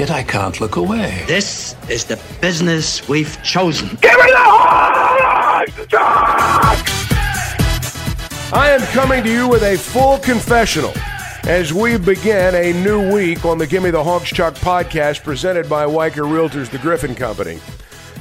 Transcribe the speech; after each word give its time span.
Yet 0.00 0.10
I 0.10 0.22
can't 0.22 0.58
look 0.62 0.76
away. 0.76 1.24
This 1.26 1.76
is 1.90 2.06
the 2.06 2.18
business 2.40 3.06
we've 3.06 3.36
chosen. 3.42 3.86
Give 4.00 4.16
me 4.16 4.30
the 4.30 4.38
horse, 4.38 5.86
Chuck! 5.88 6.88
I 8.50 8.70
am 8.70 8.80
coming 8.94 9.22
to 9.22 9.30
you 9.30 9.46
with 9.46 9.62
a 9.62 9.76
full 9.76 10.16
confessional 10.16 10.94
as 11.44 11.74
we 11.74 11.98
begin 11.98 12.54
a 12.54 12.72
new 12.82 13.12
week 13.12 13.44
on 13.44 13.58
the 13.58 13.66
Gimme 13.66 13.90
the 13.90 14.02
Hogs 14.02 14.30
Chuck 14.30 14.54
podcast 14.54 15.22
presented 15.22 15.68
by 15.68 15.84
Weichert 15.84 16.30
Realtors, 16.32 16.70
the 16.70 16.78
Griffin 16.78 17.14
Company. 17.14 17.58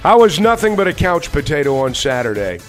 I 0.03 0.15
was 0.15 0.37
nothing 0.37 0.75
but 0.75 0.89
a 0.89 0.93
couch 0.93 1.31
potato 1.31 1.77
on 1.77 1.93
Saturday. 1.93 2.59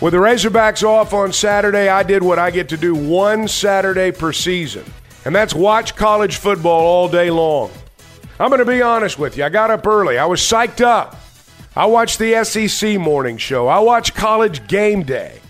With 0.00 0.12
the 0.12 0.18
Razorbacks 0.18 0.84
off 0.84 1.12
on 1.12 1.32
Saturday, 1.32 1.88
I 1.88 2.04
did 2.04 2.22
what 2.22 2.38
I 2.38 2.52
get 2.52 2.68
to 2.68 2.76
do 2.76 2.94
one 2.94 3.48
Saturday 3.48 4.12
per 4.12 4.32
season, 4.32 4.84
and 5.24 5.34
that's 5.34 5.54
watch 5.54 5.96
college 5.96 6.36
football 6.36 6.82
all 6.82 7.08
day 7.08 7.32
long. 7.32 7.72
I'm 8.40 8.48
going 8.48 8.58
to 8.58 8.64
be 8.64 8.82
honest 8.82 9.18
with 9.18 9.36
you. 9.36 9.44
I 9.44 9.48
got 9.48 9.70
up 9.70 9.86
early. 9.86 10.18
I 10.18 10.26
was 10.26 10.40
psyched 10.40 10.80
up. 10.80 11.16
I 11.76 11.86
watched 11.86 12.18
the 12.18 12.44
SEC 12.44 12.98
morning 12.98 13.36
show. 13.36 13.68
I 13.68 13.78
watched 13.78 14.14
college 14.14 14.66
game 14.66 15.04
day. 15.04 15.40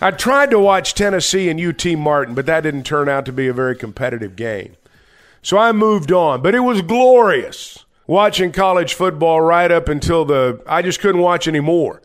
I 0.00 0.10
tried 0.12 0.50
to 0.50 0.58
watch 0.58 0.94
Tennessee 0.94 1.48
and 1.48 1.60
UT 1.60 1.84
Martin, 1.98 2.34
but 2.34 2.46
that 2.46 2.62
didn't 2.62 2.84
turn 2.84 3.08
out 3.08 3.26
to 3.26 3.32
be 3.32 3.48
a 3.48 3.52
very 3.52 3.76
competitive 3.76 4.36
game. 4.36 4.76
So 5.42 5.58
I 5.58 5.72
moved 5.72 6.12
on, 6.12 6.40
but 6.40 6.54
it 6.54 6.60
was 6.60 6.82
glorious 6.82 7.84
watching 8.06 8.52
college 8.52 8.94
football 8.94 9.40
right 9.40 9.70
up 9.70 9.88
until 9.88 10.24
the 10.24 10.62
I 10.66 10.82
just 10.82 11.00
couldn't 11.00 11.20
watch 11.20 11.46
anymore 11.46 12.00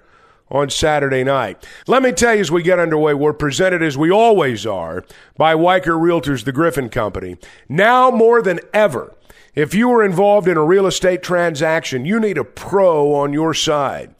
on 0.49 0.69
Saturday 0.69 1.23
night. 1.23 1.65
Let 1.87 2.03
me 2.03 2.11
tell 2.11 2.35
you 2.35 2.41
as 2.41 2.51
we 2.51 2.61
get 2.61 2.77
underway, 2.79 3.13
we're 3.13 3.33
presented 3.33 3.81
as 3.81 3.97
we 3.97 4.11
always 4.11 4.65
are 4.65 5.03
by 5.37 5.55
Weichert 5.55 5.99
Realtors, 5.99 6.43
the 6.43 6.51
Griffin 6.51 6.89
Company. 6.89 7.37
Now 7.69 8.11
more 8.11 8.41
than 8.41 8.59
ever, 8.73 9.15
if 9.55 9.75
you 9.75 9.91
are 9.91 10.03
involved 10.03 10.47
in 10.47 10.57
a 10.57 10.65
real 10.65 10.87
estate 10.87 11.21
transaction, 11.21 12.05
you 12.05 12.19
need 12.19 12.37
a 12.37 12.43
pro 12.43 13.13
on 13.13 13.33
your 13.33 13.53
side. 13.53 14.15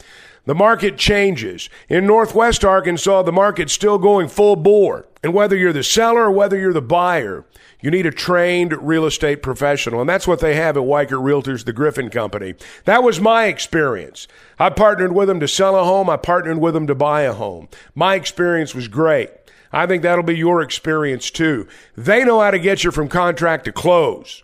The 0.46 0.54
market 0.54 0.98
changes. 0.98 1.70
In 1.90 2.06
Northwest 2.06 2.66
Arkansas, 2.66 3.24
the 3.24 3.32
market's 3.32 3.74
still 3.74 3.98
going 3.98 4.28
full 4.28 4.56
bore. 4.56 5.08
And 5.24 5.34
whether 5.34 5.56
you're 5.56 5.74
the 5.74 5.84
seller 5.84 6.26
or 6.26 6.32
whether 6.32 6.58
you're 6.58 6.74
the 6.74 6.82
buyer, 6.82 7.46
you 7.82 7.90
need 7.90 8.06
a 8.06 8.12
trained 8.12 8.74
real 8.86 9.06
estate 9.06 9.42
professional. 9.42 10.02
And 10.02 10.10
that's 10.10 10.28
what 10.28 10.40
they 10.40 10.56
have 10.56 10.78
at 10.78 10.84
Weichert 10.84 11.24
Realtors, 11.24 11.66
the 11.66 11.74
Griffin 11.74 12.10
Company. 12.10 12.56
That 12.86 13.04
was 13.04 13.22
my 13.22 13.46
experience. 13.46 14.28
I 14.60 14.70
partnered 14.70 15.14
with 15.14 15.30
them 15.30 15.40
to 15.40 15.48
sell 15.48 15.78
a 15.78 15.84
home. 15.84 16.10
I 16.10 16.18
partnered 16.18 16.60
with 16.60 16.74
them 16.74 16.88
to 16.88 16.96
buy 16.96 17.22
a 17.22 17.34
home. 17.34 17.70
My 17.96 18.16
experience 18.16 18.76
was 18.76 18.88
great. 18.88 19.32
I 19.72 19.88
think 19.88 20.04
that'll 20.04 20.24
be 20.24 20.38
your 20.38 20.62
experience 20.62 21.32
too. 21.32 21.68
They 21.96 22.24
know 22.24 22.42
how 22.42 22.52
to 22.52 22.60
get 22.60 22.84
you 22.84 22.92
from 22.92 23.08
contract 23.08 23.66
to 23.66 23.72
close. 23.72 24.44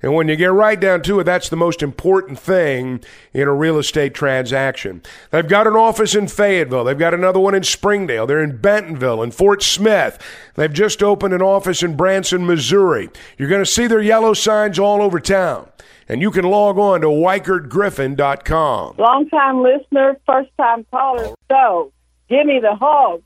And 0.00 0.14
when 0.14 0.28
you 0.28 0.36
get 0.36 0.52
right 0.52 0.78
down 0.78 1.02
to 1.02 1.20
it, 1.20 1.24
that's 1.24 1.48
the 1.48 1.56
most 1.56 1.82
important 1.82 2.38
thing 2.38 3.00
in 3.32 3.48
a 3.48 3.52
real 3.52 3.78
estate 3.78 4.14
transaction. 4.14 5.02
They've 5.30 5.48
got 5.48 5.66
an 5.66 5.74
office 5.74 6.14
in 6.14 6.28
Fayetteville. 6.28 6.84
They've 6.84 6.96
got 6.96 7.14
another 7.14 7.40
one 7.40 7.54
in 7.54 7.64
Springdale. 7.64 8.26
They're 8.26 8.42
in 8.42 8.58
Bentonville 8.58 9.22
and 9.22 9.34
Fort 9.34 9.62
Smith. 9.62 10.22
They've 10.54 10.72
just 10.72 11.02
opened 11.02 11.34
an 11.34 11.42
office 11.42 11.82
in 11.82 11.96
Branson, 11.96 12.46
Missouri. 12.46 13.10
You're 13.36 13.48
going 13.48 13.64
to 13.64 13.70
see 13.70 13.88
their 13.88 14.00
yellow 14.00 14.34
signs 14.34 14.78
all 14.78 15.02
over 15.02 15.18
town. 15.18 15.68
And 16.08 16.22
you 16.22 16.30
can 16.30 16.44
log 16.44 16.78
on 16.78 17.02
to 17.02 17.08
WeichertGriffin.com. 17.08 18.96
Long 18.98 19.28
time 19.28 19.62
listener, 19.62 20.16
first 20.26 20.50
time 20.56 20.86
caller. 20.90 21.34
So, 21.50 21.92
give 22.30 22.46
me 22.46 22.60
the 22.62 22.74
hog. 22.76 23.22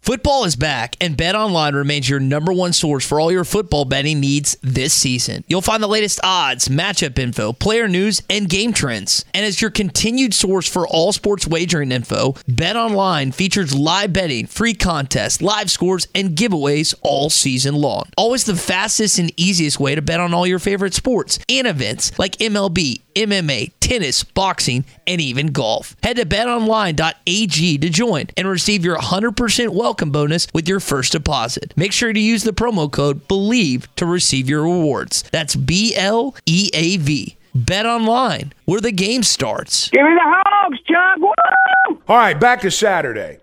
Football 0.00 0.44
is 0.44 0.56
back, 0.56 0.96
and 1.00 1.16
BetOnline 1.16 1.74
remains 1.74 2.08
your 2.08 2.18
number 2.18 2.52
one 2.52 2.72
source 2.72 3.06
for 3.06 3.20
all 3.20 3.30
your 3.30 3.44
football 3.44 3.84
betting 3.84 4.18
needs 4.18 4.56
this 4.62 4.92
season. 4.92 5.44
You'll 5.46 5.60
find 5.62 5.82
the 5.82 5.86
latest 5.86 6.18
odds, 6.24 6.68
matchup 6.68 7.18
info, 7.18 7.52
player 7.52 7.86
news, 7.86 8.20
and 8.28 8.48
game 8.48 8.72
trends. 8.72 9.24
And 9.32 9.46
as 9.46 9.62
your 9.62 9.70
continued 9.70 10.34
source 10.34 10.68
for 10.68 10.86
all 10.88 11.12
sports 11.12 11.46
wagering 11.46 11.92
info, 11.92 12.32
BetOnline 12.50 13.32
features 13.32 13.74
live 13.74 14.12
betting, 14.12 14.46
free 14.46 14.74
contests, 14.74 15.40
live 15.40 15.70
scores, 15.70 16.08
and 16.14 16.36
giveaways 16.36 16.94
all 17.02 17.30
season 17.30 17.76
long. 17.76 18.04
Always 18.16 18.44
the 18.44 18.56
fastest 18.56 19.18
and 19.18 19.32
easiest 19.38 19.78
way 19.78 19.94
to 19.94 20.02
bet 20.02 20.18
on 20.20 20.34
all 20.34 20.46
your 20.46 20.58
favorite 20.58 20.94
sports 20.94 21.38
and 21.48 21.66
events 21.66 22.18
like 22.18 22.36
MLB, 22.38 23.02
MMA, 23.14 23.72
tennis, 23.80 24.24
boxing, 24.24 24.84
and 25.06 25.20
even 25.20 25.48
golf. 25.48 25.96
Head 26.02 26.16
to 26.16 26.26
betonline.ag 26.26 27.78
to 27.78 27.88
join 27.88 28.26
and 28.36 28.48
receive 28.48 28.84
your 28.84 28.96
100% 28.96 29.59
welcome 29.68 30.10
bonus 30.10 30.46
with 30.54 30.68
your 30.68 30.80
first 30.80 31.12
deposit. 31.12 31.72
Make 31.76 31.92
sure 31.92 32.12
to 32.12 32.20
use 32.20 32.42
the 32.44 32.52
promo 32.52 32.90
code 32.90 33.28
BELIEVE 33.28 33.94
to 33.96 34.06
receive 34.06 34.48
your 34.48 34.62
rewards. 34.62 35.22
That's 35.30 35.54
B 35.54 35.94
L 35.94 36.34
E 36.46 36.70
A 36.72 36.96
V. 36.96 37.36
Bet 37.54 37.84
online, 37.84 38.52
where 38.64 38.80
the 38.80 38.92
game 38.92 39.22
starts. 39.22 39.90
Give 39.90 40.02
me 40.02 40.14
the 40.14 40.20
hogs, 40.22 40.78
Chuck. 40.86 41.18
Woo! 41.18 42.02
All 42.08 42.16
right, 42.16 42.38
back 42.38 42.60
to 42.62 42.70
Saturday. 42.70 43.40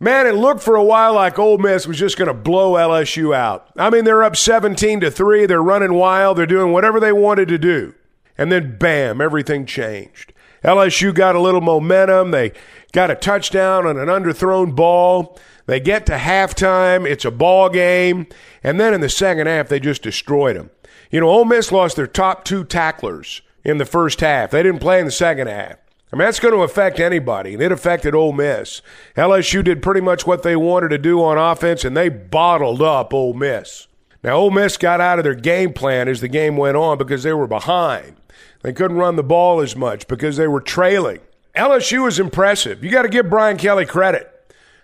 Man, 0.00 0.26
it 0.26 0.34
looked 0.34 0.62
for 0.62 0.74
a 0.76 0.84
while 0.84 1.14
like 1.14 1.38
Ole 1.38 1.58
Miss 1.58 1.86
was 1.86 1.98
just 1.98 2.18
going 2.18 2.28
to 2.28 2.34
blow 2.34 2.72
LSU 2.72 3.34
out. 3.34 3.70
I 3.76 3.90
mean, 3.90 4.04
they're 4.04 4.24
up 4.24 4.36
17 4.36 5.00
to 5.00 5.10
3, 5.10 5.46
they're 5.46 5.62
running 5.62 5.94
wild, 5.94 6.36
they're 6.36 6.46
doing 6.46 6.72
whatever 6.72 6.98
they 6.98 7.12
wanted 7.12 7.48
to 7.48 7.58
do. 7.58 7.94
And 8.36 8.50
then 8.50 8.76
bam, 8.76 9.20
everything 9.20 9.64
changed. 9.66 10.32
LSU 10.64 11.14
got 11.14 11.36
a 11.36 11.40
little 11.40 11.60
momentum. 11.60 12.30
They 12.30 12.52
got 12.94 13.10
a 13.10 13.14
touchdown 13.16 13.86
on 13.86 13.98
an 13.98 14.06
underthrown 14.06 14.74
ball. 14.74 15.38
They 15.66 15.80
get 15.80 16.06
to 16.06 16.16
halftime. 16.16 17.06
It's 17.06 17.24
a 17.24 17.30
ball 17.30 17.68
game. 17.68 18.26
And 18.62 18.80
then 18.80 18.94
in 18.94 19.02
the 19.02 19.08
second 19.10 19.48
half, 19.48 19.68
they 19.68 19.80
just 19.80 20.02
destroyed 20.02 20.56
them. 20.56 20.70
You 21.10 21.20
know, 21.20 21.28
Ole 21.28 21.44
Miss 21.44 21.72
lost 21.72 21.96
their 21.96 22.06
top 22.06 22.44
two 22.44 22.64
tacklers 22.64 23.42
in 23.64 23.78
the 23.78 23.84
first 23.84 24.20
half. 24.20 24.52
They 24.52 24.62
didn't 24.62 24.80
play 24.80 25.00
in 25.00 25.06
the 25.06 25.12
second 25.12 25.48
half. 25.48 25.76
I 26.12 26.16
mean, 26.16 26.26
that's 26.26 26.38
going 26.38 26.54
to 26.54 26.60
affect 26.60 27.00
anybody, 27.00 27.54
and 27.54 27.62
it 27.62 27.72
affected 27.72 28.14
Ole 28.14 28.32
Miss. 28.32 28.82
LSU 29.16 29.64
did 29.64 29.82
pretty 29.82 30.00
much 30.00 30.26
what 30.26 30.44
they 30.44 30.54
wanted 30.54 30.90
to 30.90 30.98
do 30.98 31.20
on 31.20 31.36
offense, 31.36 31.84
and 31.84 31.96
they 31.96 32.08
bottled 32.08 32.80
up 32.80 33.12
Ole 33.12 33.34
Miss. 33.34 33.88
Now, 34.22 34.36
Ole 34.36 34.52
Miss 34.52 34.76
got 34.76 35.00
out 35.00 35.18
of 35.18 35.24
their 35.24 35.34
game 35.34 35.72
plan 35.72 36.06
as 36.06 36.20
the 36.20 36.28
game 36.28 36.56
went 36.56 36.76
on 36.76 36.98
because 36.98 37.24
they 37.24 37.32
were 37.32 37.48
behind. 37.48 38.16
They 38.62 38.72
couldn't 38.72 38.96
run 38.96 39.16
the 39.16 39.24
ball 39.24 39.60
as 39.60 39.74
much 39.74 40.06
because 40.06 40.36
they 40.36 40.46
were 40.46 40.60
trailing. 40.60 41.18
LSU 41.56 42.08
is 42.08 42.18
impressive. 42.18 42.82
You 42.82 42.90
got 42.90 43.02
to 43.02 43.08
give 43.08 43.30
Brian 43.30 43.56
Kelly 43.56 43.86
credit. 43.86 44.30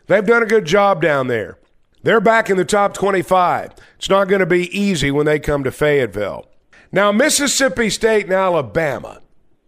They've 0.07 0.25
done 0.25 0.43
a 0.43 0.47
good 0.47 0.65
job 0.65 1.03
down 1.03 1.27
there. 1.27 1.59
They're 2.03 2.21
back 2.21 2.49
in 2.49 2.57
the 2.57 2.65
top 2.65 2.95
25. 2.95 3.73
It's 3.97 4.09
not 4.09 4.29
going 4.29 4.41
to 4.41 4.47
be 4.47 4.77
easy 4.77 5.11
when 5.11 5.27
they 5.27 5.39
come 5.39 5.65
to 5.65 5.71
Fayetteville. 5.71 6.47
Now, 6.93 7.13
Mississippi 7.13 7.91
State 7.91 8.25
and 8.25 8.33
Alabama 8.33 9.21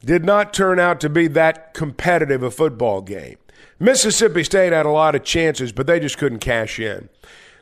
did 0.04 0.25
not 0.25 0.54
turn 0.54 0.81
out 0.81 1.00
to 1.00 1.08
be 1.08 1.28
that 1.28 1.75
competitive 1.75 2.43
a 2.43 2.50
football 2.50 3.02
game. 3.02 3.37
Mississippi 3.78 4.44
State 4.44 4.72
had 4.72 4.87
a 4.87 4.90
lot 4.90 5.14
of 5.14 5.25
chances, 5.25 5.72
but 5.72 5.87
they 5.87 6.00
just 6.00 6.19
couldn't 6.19 6.38
cash 6.38 6.78
in. 6.78 7.08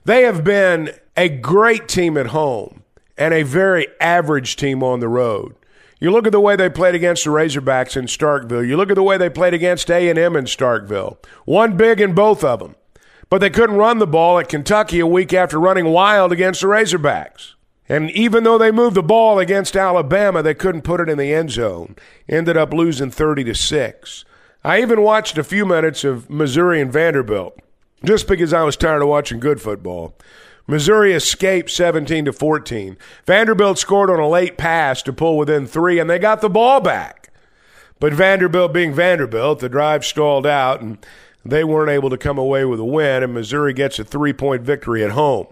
They 0.04 0.22
have 0.22 0.44
been 0.44 0.92
a 1.16 1.28
great 1.28 1.88
team 1.88 2.16
at 2.16 2.28
home 2.28 2.84
and 3.18 3.34
a 3.34 3.42
very 3.42 3.86
average 4.00 4.56
team 4.56 4.82
on 4.82 5.00
the 5.00 5.08
road. 5.08 5.54
You 6.00 6.10
look 6.10 6.26
at 6.26 6.32
the 6.32 6.40
way 6.40 6.56
they 6.56 6.70
played 6.70 6.94
against 6.94 7.24
the 7.24 7.30
Razorbacks 7.30 7.96
in 7.96 8.06
Starkville. 8.06 8.66
You 8.66 8.76
look 8.76 8.90
at 8.90 8.94
the 8.94 9.02
way 9.02 9.18
they 9.18 9.28
played 9.28 9.52
against 9.52 9.90
A&M 9.90 10.16
in 10.18 10.44
Starkville. 10.46 11.18
One 11.44 11.76
big 11.76 12.00
in 12.00 12.14
both 12.14 12.42
of 12.42 12.60
them. 12.60 12.74
But 13.28 13.40
they 13.40 13.50
couldn't 13.50 13.76
run 13.76 13.98
the 13.98 14.06
ball 14.06 14.38
at 14.38 14.48
Kentucky 14.48 14.98
a 14.98 15.06
week 15.06 15.34
after 15.34 15.60
running 15.60 15.86
wild 15.86 16.32
against 16.32 16.62
the 16.62 16.68
Razorbacks. 16.68 17.52
And 17.86 18.10
even 18.12 18.44
though 18.44 18.56
they 18.56 18.70
moved 18.70 18.96
the 18.96 19.02
ball 19.02 19.38
against 19.38 19.76
Alabama, 19.76 20.42
they 20.42 20.54
couldn't 20.54 20.82
put 20.82 21.00
it 21.00 21.08
in 21.08 21.18
the 21.18 21.34
end 21.34 21.50
zone. 21.50 21.96
Ended 22.28 22.56
up 22.56 22.72
losing 22.72 23.10
30 23.10 23.44
to 23.44 23.54
6. 23.54 24.24
I 24.64 24.80
even 24.80 25.02
watched 25.02 25.36
a 25.36 25.44
few 25.44 25.66
minutes 25.66 26.02
of 26.02 26.30
Missouri 26.30 26.80
and 26.80 26.92
Vanderbilt 26.92 27.58
just 28.04 28.26
because 28.26 28.52
I 28.52 28.62
was 28.62 28.76
tired 28.76 29.02
of 29.02 29.08
watching 29.08 29.40
good 29.40 29.60
football. 29.60 30.16
Missouri 30.70 31.12
escaped 31.12 31.68
17 31.68 32.26
to 32.26 32.32
14. 32.32 32.96
Vanderbilt 33.26 33.76
scored 33.76 34.08
on 34.08 34.20
a 34.20 34.28
late 34.28 34.56
pass 34.56 35.02
to 35.02 35.12
pull 35.12 35.36
within 35.36 35.66
3 35.66 35.98
and 35.98 36.08
they 36.08 36.18
got 36.18 36.40
the 36.40 36.48
ball 36.48 36.80
back. 36.80 37.32
But 37.98 38.14
Vanderbilt 38.14 38.72
being 38.72 38.94
Vanderbilt, 38.94 39.58
the 39.58 39.68
drive 39.68 40.04
stalled 40.04 40.46
out 40.46 40.80
and 40.80 41.04
they 41.44 41.64
weren't 41.64 41.90
able 41.90 42.08
to 42.10 42.16
come 42.16 42.38
away 42.38 42.64
with 42.64 42.78
a 42.78 42.84
win 42.84 43.24
and 43.24 43.34
Missouri 43.34 43.72
gets 43.72 43.98
a 43.98 44.04
3-point 44.04 44.62
victory 44.62 45.02
at 45.02 45.10
home. 45.10 45.48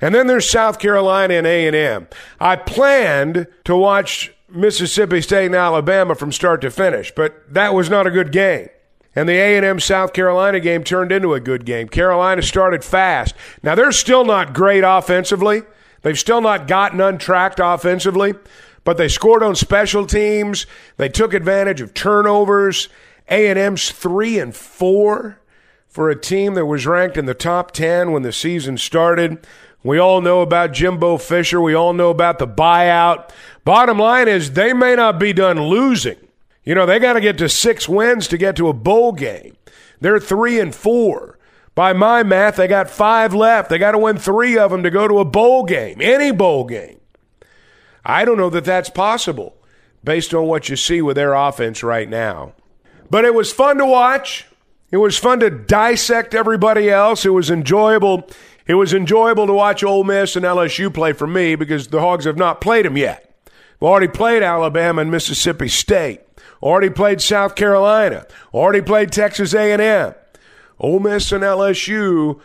And 0.00 0.14
then 0.14 0.28
there's 0.28 0.48
South 0.48 0.78
Carolina 0.78 1.34
and 1.34 1.46
A&M. 1.46 2.06
I 2.38 2.54
planned 2.54 3.48
to 3.64 3.76
watch 3.76 4.32
Mississippi 4.48 5.22
State 5.22 5.46
and 5.46 5.56
Alabama 5.56 6.14
from 6.14 6.30
start 6.30 6.60
to 6.60 6.70
finish, 6.70 7.12
but 7.16 7.52
that 7.52 7.74
was 7.74 7.90
not 7.90 8.06
a 8.06 8.12
good 8.12 8.30
game. 8.30 8.68
And 9.16 9.26
the 9.26 9.32
A&M 9.32 9.80
South 9.80 10.12
Carolina 10.12 10.60
game 10.60 10.84
turned 10.84 11.10
into 11.10 11.32
a 11.32 11.40
good 11.40 11.64
game. 11.64 11.88
Carolina 11.88 12.42
started 12.42 12.84
fast. 12.84 13.34
Now 13.62 13.74
they're 13.74 13.90
still 13.90 14.26
not 14.26 14.52
great 14.52 14.84
offensively. 14.84 15.62
They've 16.02 16.18
still 16.18 16.42
not 16.42 16.68
gotten 16.68 17.00
untracked 17.00 17.58
offensively, 17.58 18.34
but 18.84 18.98
they 18.98 19.08
scored 19.08 19.42
on 19.42 19.56
special 19.56 20.06
teams. 20.06 20.66
They 20.98 21.08
took 21.08 21.32
advantage 21.32 21.80
of 21.80 21.94
turnovers. 21.94 22.90
A&M's 23.28 23.90
3 23.90 24.38
and 24.38 24.54
4 24.54 25.40
for 25.88 26.10
a 26.10 26.20
team 26.20 26.54
that 26.54 26.66
was 26.66 26.86
ranked 26.86 27.16
in 27.16 27.24
the 27.24 27.34
top 27.34 27.70
10 27.72 28.12
when 28.12 28.22
the 28.22 28.32
season 28.32 28.76
started. 28.76 29.44
We 29.82 29.98
all 29.98 30.20
know 30.20 30.42
about 30.42 30.72
Jimbo 30.72 31.16
Fisher. 31.16 31.60
We 31.60 31.74
all 31.74 31.92
know 31.92 32.10
about 32.10 32.38
the 32.38 32.46
buyout. 32.46 33.30
Bottom 33.64 33.98
line 33.98 34.28
is 34.28 34.52
they 34.52 34.72
may 34.72 34.94
not 34.94 35.18
be 35.18 35.32
done 35.32 35.62
losing. 35.62 36.18
You 36.66 36.74
know, 36.74 36.84
they 36.84 36.98
got 36.98 37.14
to 37.14 37.20
get 37.22 37.38
to 37.38 37.48
six 37.48 37.88
wins 37.88 38.28
to 38.28 38.36
get 38.36 38.56
to 38.56 38.68
a 38.68 38.74
bowl 38.74 39.12
game. 39.12 39.56
They're 40.00 40.20
three 40.20 40.60
and 40.60 40.74
four. 40.74 41.38
By 41.74 41.94
my 41.94 42.22
math, 42.22 42.56
they 42.56 42.68
got 42.68 42.90
five 42.90 43.32
left. 43.32 43.70
They 43.70 43.78
got 43.78 43.92
to 43.92 43.98
win 43.98 44.18
three 44.18 44.58
of 44.58 44.70
them 44.70 44.82
to 44.82 44.90
go 44.90 45.08
to 45.08 45.18
a 45.18 45.24
bowl 45.24 45.64
game, 45.64 46.00
any 46.00 46.32
bowl 46.32 46.64
game. 46.64 47.00
I 48.04 48.24
don't 48.24 48.36
know 48.36 48.50
that 48.50 48.64
that's 48.64 48.90
possible 48.90 49.56
based 50.04 50.34
on 50.34 50.46
what 50.46 50.68
you 50.68 50.76
see 50.76 51.00
with 51.00 51.16
their 51.16 51.32
offense 51.32 51.82
right 51.82 52.08
now. 52.08 52.52
But 53.08 53.24
it 53.24 53.34
was 53.34 53.52
fun 53.52 53.78
to 53.78 53.86
watch. 53.86 54.46
It 54.90 54.98
was 54.98 55.16
fun 55.16 55.40
to 55.40 55.50
dissect 55.50 56.34
everybody 56.34 56.90
else. 56.90 57.24
It 57.24 57.30
was 57.30 57.50
enjoyable 57.50 58.28
it 58.66 58.74
was 58.74 58.92
enjoyable 58.92 59.46
to 59.46 59.52
watch 59.52 59.84
Ole 59.84 60.02
Miss 60.02 60.34
and 60.34 60.44
LSU 60.44 60.92
play 60.92 61.12
for 61.12 61.26
me 61.26 61.54
because 61.54 61.88
the 61.88 62.00
Hogs 62.00 62.24
have 62.24 62.36
not 62.36 62.60
played 62.60 62.84
them 62.84 62.96
yet. 62.96 63.32
We've 63.78 63.88
already 63.88 64.08
played 64.08 64.42
Alabama 64.42 65.02
and 65.02 65.10
Mississippi 65.10 65.68
State. 65.68 66.20
Already 66.62 66.90
played 66.90 67.20
South 67.20 67.54
Carolina. 67.54 68.26
Already 68.52 68.82
played 68.82 69.12
Texas 69.12 69.54
A&M. 69.54 70.14
Ole 70.78 71.00
Miss 71.00 71.32
and 71.32 71.42
LSU 71.42 72.40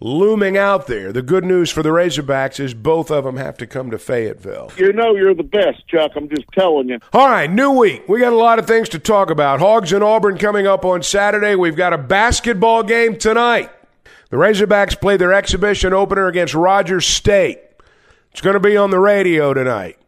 looming 0.00 0.56
out 0.56 0.86
there. 0.86 1.12
The 1.12 1.22
good 1.22 1.44
news 1.44 1.70
for 1.70 1.82
the 1.82 1.88
Razorbacks 1.90 2.60
is 2.60 2.74
both 2.74 3.10
of 3.10 3.24
them 3.24 3.36
have 3.36 3.56
to 3.58 3.66
come 3.66 3.90
to 3.90 3.98
Fayetteville. 3.98 4.72
You 4.76 4.92
know 4.92 5.14
you're 5.14 5.34
the 5.34 5.42
best, 5.42 5.86
Chuck. 5.88 6.12
I'm 6.16 6.28
just 6.28 6.46
telling 6.52 6.88
you. 6.88 6.98
All 7.12 7.28
right, 7.28 7.50
new 7.50 7.70
week. 7.72 8.08
We 8.08 8.20
got 8.20 8.32
a 8.32 8.36
lot 8.36 8.58
of 8.58 8.66
things 8.66 8.88
to 8.90 8.98
talk 8.98 9.30
about. 9.30 9.60
Hogs 9.60 9.92
and 9.92 10.04
Auburn 10.04 10.38
coming 10.38 10.66
up 10.66 10.84
on 10.84 11.02
Saturday. 11.02 11.54
We've 11.54 11.76
got 11.76 11.92
a 11.92 11.98
basketball 11.98 12.82
game 12.82 13.16
tonight. 13.16 13.70
The 14.30 14.36
Razorbacks 14.36 15.00
play 15.00 15.16
their 15.16 15.32
exhibition 15.32 15.92
opener 15.92 16.26
against 16.26 16.54
Rogers 16.54 17.06
State. 17.06 17.60
It's 18.30 18.40
going 18.40 18.54
to 18.54 18.60
be 18.60 18.76
on 18.76 18.90
the 18.90 19.00
radio 19.00 19.54
tonight. 19.54 19.98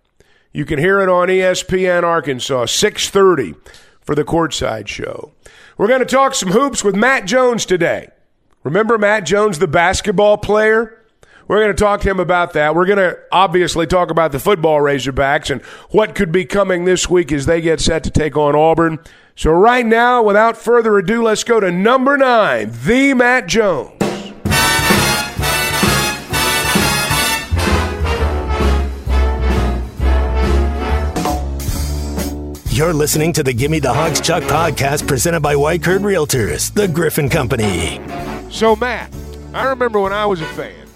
You 0.53 0.65
can 0.65 0.81
hear 0.81 1.01
it 1.01 1.09
on 1.09 1.29
ESPN 1.29 2.03
Arkansas, 2.03 2.67
6:30 2.67 3.55
for 4.01 4.17
the 4.17 4.25
courtside 4.25 4.89
show. 4.89 5.33
We're 5.79 5.87
going 5.87 6.01
to 6.01 6.07
talk 6.07 6.35
some 6.35 6.51
hoops 6.51 6.83
with 6.83 6.97
Matt 6.97 7.25
Jones 7.25 7.65
today. 7.65 8.09
Remember 8.65 8.99
Matt 8.99 9.25
Jones, 9.25 9.61
the 9.61 9.69
basketball 9.69 10.39
player? 10.39 10.97
We're 11.47 11.63
going 11.63 11.75
to 11.75 11.81
talk 11.81 12.01
to 12.03 12.11
him 12.11 12.21
about 12.21 12.53
that. 12.53 12.75
We're 12.75 12.87
going 12.87 12.99
to 12.99 13.19
obviously 13.33 13.87
talk 13.87 14.11
about 14.11 14.33
the 14.33 14.39
football 14.39 14.79
Razorbacks 14.81 15.51
and 15.51 15.63
what 15.91 16.15
could 16.15 16.31
be 16.31 16.45
coming 16.45 16.85
this 16.85 17.09
week 17.09 17.33
as 17.33 17.47
they 17.47 17.61
get 17.61 17.81
set 17.81 18.05
to 18.05 18.11
take 18.11 18.37
on 18.37 18.55
Auburn. 18.55 18.99
So, 19.37 19.53
right 19.53 19.87
now, 19.87 20.23
without 20.23 20.57
further 20.57 20.99
ado, 20.99 21.23
let's 21.23 21.45
go 21.45 21.61
to 21.61 21.71
number 21.71 22.17
nine, 22.17 22.73
the 22.85 23.15
Matt 23.15 23.47
Jones. 23.47 24.00
You're 32.73 32.95
listening 32.95 33.33
to 33.33 33.43
the 33.43 33.53
Gimme 33.53 33.81
the 33.81 33.93
Hogs 33.93 34.21
Chuck 34.21 34.45
podcast 34.45 35.09
presented 35.09 35.41
by 35.41 35.57
Weichert 35.57 36.03
Realtors, 36.03 36.73
the 36.73 36.87
Griffin 36.87 37.29
Company. 37.29 38.01
So, 38.49 38.77
Matt, 38.77 39.13
I 39.53 39.65
remember 39.67 39.99
when 39.99 40.13
I 40.13 40.25
was 40.25 40.41
a 40.41 40.47
fan, 40.47 40.87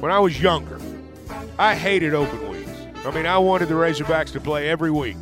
when 0.00 0.10
I 0.10 0.18
was 0.18 0.42
younger, 0.42 0.76
I 1.56 1.76
hated 1.76 2.14
open 2.14 2.50
weeks. 2.50 2.68
I 3.06 3.12
mean, 3.12 3.26
I 3.26 3.38
wanted 3.38 3.68
the 3.68 3.74
Razorbacks 3.74 4.32
to 4.32 4.40
play 4.40 4.68
every 4.68 4.90
week. 4.90 5.16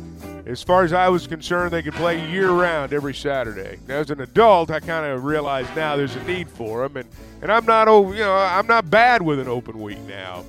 As 0.47 0.63
far 0.63 0.83
as 0.83 0.93
I 0.93 1.09
was 1.09 1.27
concerned, 1.27 1.71
they 1.71 1.83
could 1.83 1.93
play 1.93 2.27
year 2.27 2.49
round 2.49 2.91
every 2.91 3.13
Saturday. 3.13 3.77
Now, 3.87 3.97
as 3.97 4.09
an 4.09 4.19
adult, 4.19 4.71
I 4.71 4.79
kind 4.79 5.05
of 5.05 5.23
realize 5.23 5.67
now 5.75 5.95
there's 5.95 6.15
a 6.15 6.23
need 6.23 6.49
for 6.49 6.87
them, 6.87 6.97
and, 6.97 7.09
and 7.43 7.51
I'm 7.51 7.65
not 7.65 7.87
you 7.87 8.15
know 8.15 8.35
I'm 8.35 8.65
not 8.65 8.89
bad 8.89 9.21
with 9.21 9.39
an 9.39 9.47
open 9.47 9.79
week 9.79 9.99
now. 10.07 10.43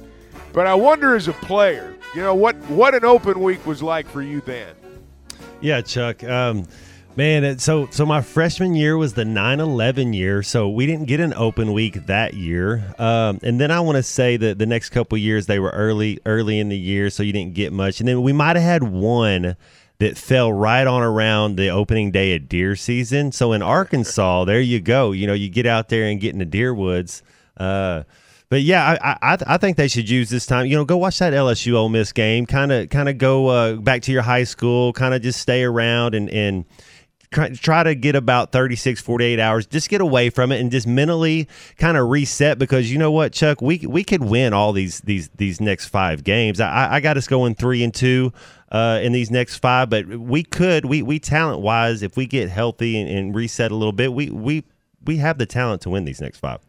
But 0.55 0.67
I 0.67 0.75
wonder 0.75 1.15
as 1.15 1.29
a 1.29 1.35
player, 1.35 1.95
you 2.15 2.23
know 2.23 2.35
what 2.35 2.57
what 2.71 2.95
an 2.95 3.05
open 3.05 3.41
week 3.41 3.67
was 3.67 3.83
like 3.83 4.09
for 4.09 4.23
you 4.23 4.41
then. 4.41 4.75
Yeah, 5.65 5.81
Chuck. 5.81 6.23
Um, 6.23 6.67
man, 7.17 7.59
so 7.59 7.89
so 7.91 8.05
my 8.05 8.21
freshman 8.21 8.75
year 8.75 8.99
was 8.99 9.15
the 9.15 9.25
9-11 9.25 10.15
year, 10.15 10.43
so 10.43 10.69
we 10.69 10.85
didn't 10.85 11.07
get 11.07 11.21
an 11.21 11.33
open 11.33 11.73
week 11.73 12.05
that 12.05 12.35
year. 12.35 12.95
Um, 12.99 13.39
and 13.43 13.59
then 13.59 13.71
I 13.71 13.81
want 13.81 13.97
to 13.97 14.03
say 14.03 14.37
that 14.37 14.59
the 14.59 14.67
next 14.67 14.91
couple 14.91 15.17
years 15.17 15.47
they 15.47 15.59
were 15.59 15.71
early 15.71 16.21
early 16.27 16.59
in 16.59 16.69
the 16.69 16.77
year, 16.77 17.09
so 17.09 17.23
you 17.23 17.33
didn't 17.33 17.55
get 17.55 17.73
much. 17.73 18.01
And 18.01 18.07
then 18.07 18.21
we 18.21 18.31
might 18.35 18.57
have 18.57 18.63
had 18.63 18.83
one 18.83 19.57
that 20.01 20.19
fell 20.19 20.53
right 20.53 20.87
on 20.87 21.03
around 21.03 21.57
the 21.57 21.71
opening 21.71 22.11
day 22.11 22.37
of 22.37 22.47
deer 22.47 22.77
season. 22.77 23.33
So 23.33 23.55
in 23.55 23.63
Arkansas, 23.63 24.45
there 24.45 24.61
you 24.61 24.83
go. 24.83 25.13
You 25.13 25.27
know, 25.27 25.33
you 25.33 25.49
get 25.49 25.65
out 25.65 25.89
there 25.89 26.05
and 26.05 26.21
get 26.21 26.35
in 26.35 26.41
the 26.41 26.45
deer 26.45 26.75
woods. 26.75 27.23
Uh, 27.57 28.03
but 28.55 28.63
yeah, 28.63 28.97
I, 29.03 29.33
I 29.33 29.39
I 29.49 29.59
think 29.59 29.77
they 29.77 29.89
should 29.89 30.09
use 30.09 30.31
this 30.31 30.47
time. 30.47 30.67
You 30.67 30.77
know, 30.77 30.85
go 30.85 30.97
watch 30.97 31.19
that 31.19 31.33
LSU 31.33 31.75
Ole 31.75 31.89
Miss 31.89 32.13
game. 32.13 32.47
Kind 32.47 32.71
of 32.71 32.89
kind 32.89 33.09
of 33.09 33.19
go 33.19 33.49
uh, 33.49 33.73
back 33.75 34.03
to 34.03 34.13
your 34.13 34.23
high 34.23 34.45
school. 34.45 34.93
Kind 34.93 35.13
of 35.13 35.23
just 35.23 35.41
stay 35.41 35.65
around 35.65 36.15
and 36.15 36.31
and 36.31 36.65
try 37.55 37.83
to 37.83 37.97
get 37.97 38.15
about 38.15 38.53
36 38.53 39.01
48 39.01 39.41
hours 39.41 39.67
just 39.67 39.89
get 39.89 40.01
away 40.01 40.31
from 40.31 40.53
it 40.53 40.61
and 40.61 40.71
just 40.71 40.87
mentally 40.87 41.49
kind 41.79 41.97
of 41.97 42.09
reset 42.09 42.61
because 42.61 42.93
you 42.93 42.97
know 42.97 43.11
what 43.11 43.33
chuck 43.33 43.61
we 43.61 43.79
we 43.89 44.05
could 44.05 44.23
win 44.23 44.53
all 44.53 44.73
these 44.73 45.01
these 45.01 45.31
these 45.31 45.61
next 45.61 45.87
five 45.87 46.23
games 46.23 46.61
i 46.61 46.93
i 46.93 47.01
got 47.01 47.17
us 47.17 47.27
going 47.27 47.57
three 47.57 47.83
and 47.83 47.93
two 47.93 48.33
uh, 48.71 49.01
in 49.03 49.11
these 49.11 49.33
next 49.33 49.57
five 49.57 49.91
but 49.91 50.07
we 50.07 50.45
could 50.45 50.85
we 50.85 51.03
we 51.03 51.19
talent 51.19 51.61
wise 51.61 52.05
if 52.05 52.17
we 52.17 52.25
get 52.25 52.49
healthy 52.49 53.01
and, 53.01 53.11
and 53.11 53.35
reset 53.35 53.73
a 53.73 53.75
little 53.75 53.91
bit 53.91 54.13
we 54.13 54.31
we 54.31 54.63
we 55.05 55.17
have 55.17 55.39
the 55.39 55.47
talent 55.47 55.83
to 55.83 55.91
win 55.91 56.05
these 56.05 56.21
next 56.21 56.39
five 56.39 56.61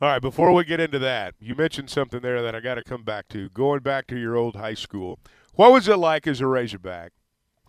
all 0.00 0.08
right, 0.08 0.22
before 0.22 0.52
we 0.52 0.64
get 0.64 0.80
into 0.80 0.98
that, 1.00 1.34
you 1.40 1.54
mentioned 1.54 1.90
something 1.90 2.20
there 2.20 2.42
that 2.42 2.54
I 2.54 2.60
got 2.60 2.76
to 2.76 2.84
come 2.84 3.02
back 3.02 3.28
to. 3.28 3.50
Going 3.50 3.80
back 3.80 4.06
to 4.08 4.18
your 4.18 4.36
old 4.36 4.56
high 4.56 4.74
school, 4.74 5.18
what 5.54 5.72
was 5.72 5.88
it 5.88 5.96
like 5.96 6.26
as 6.26 6.40
a 6.40 6.46
Razorback? 6.46 7.12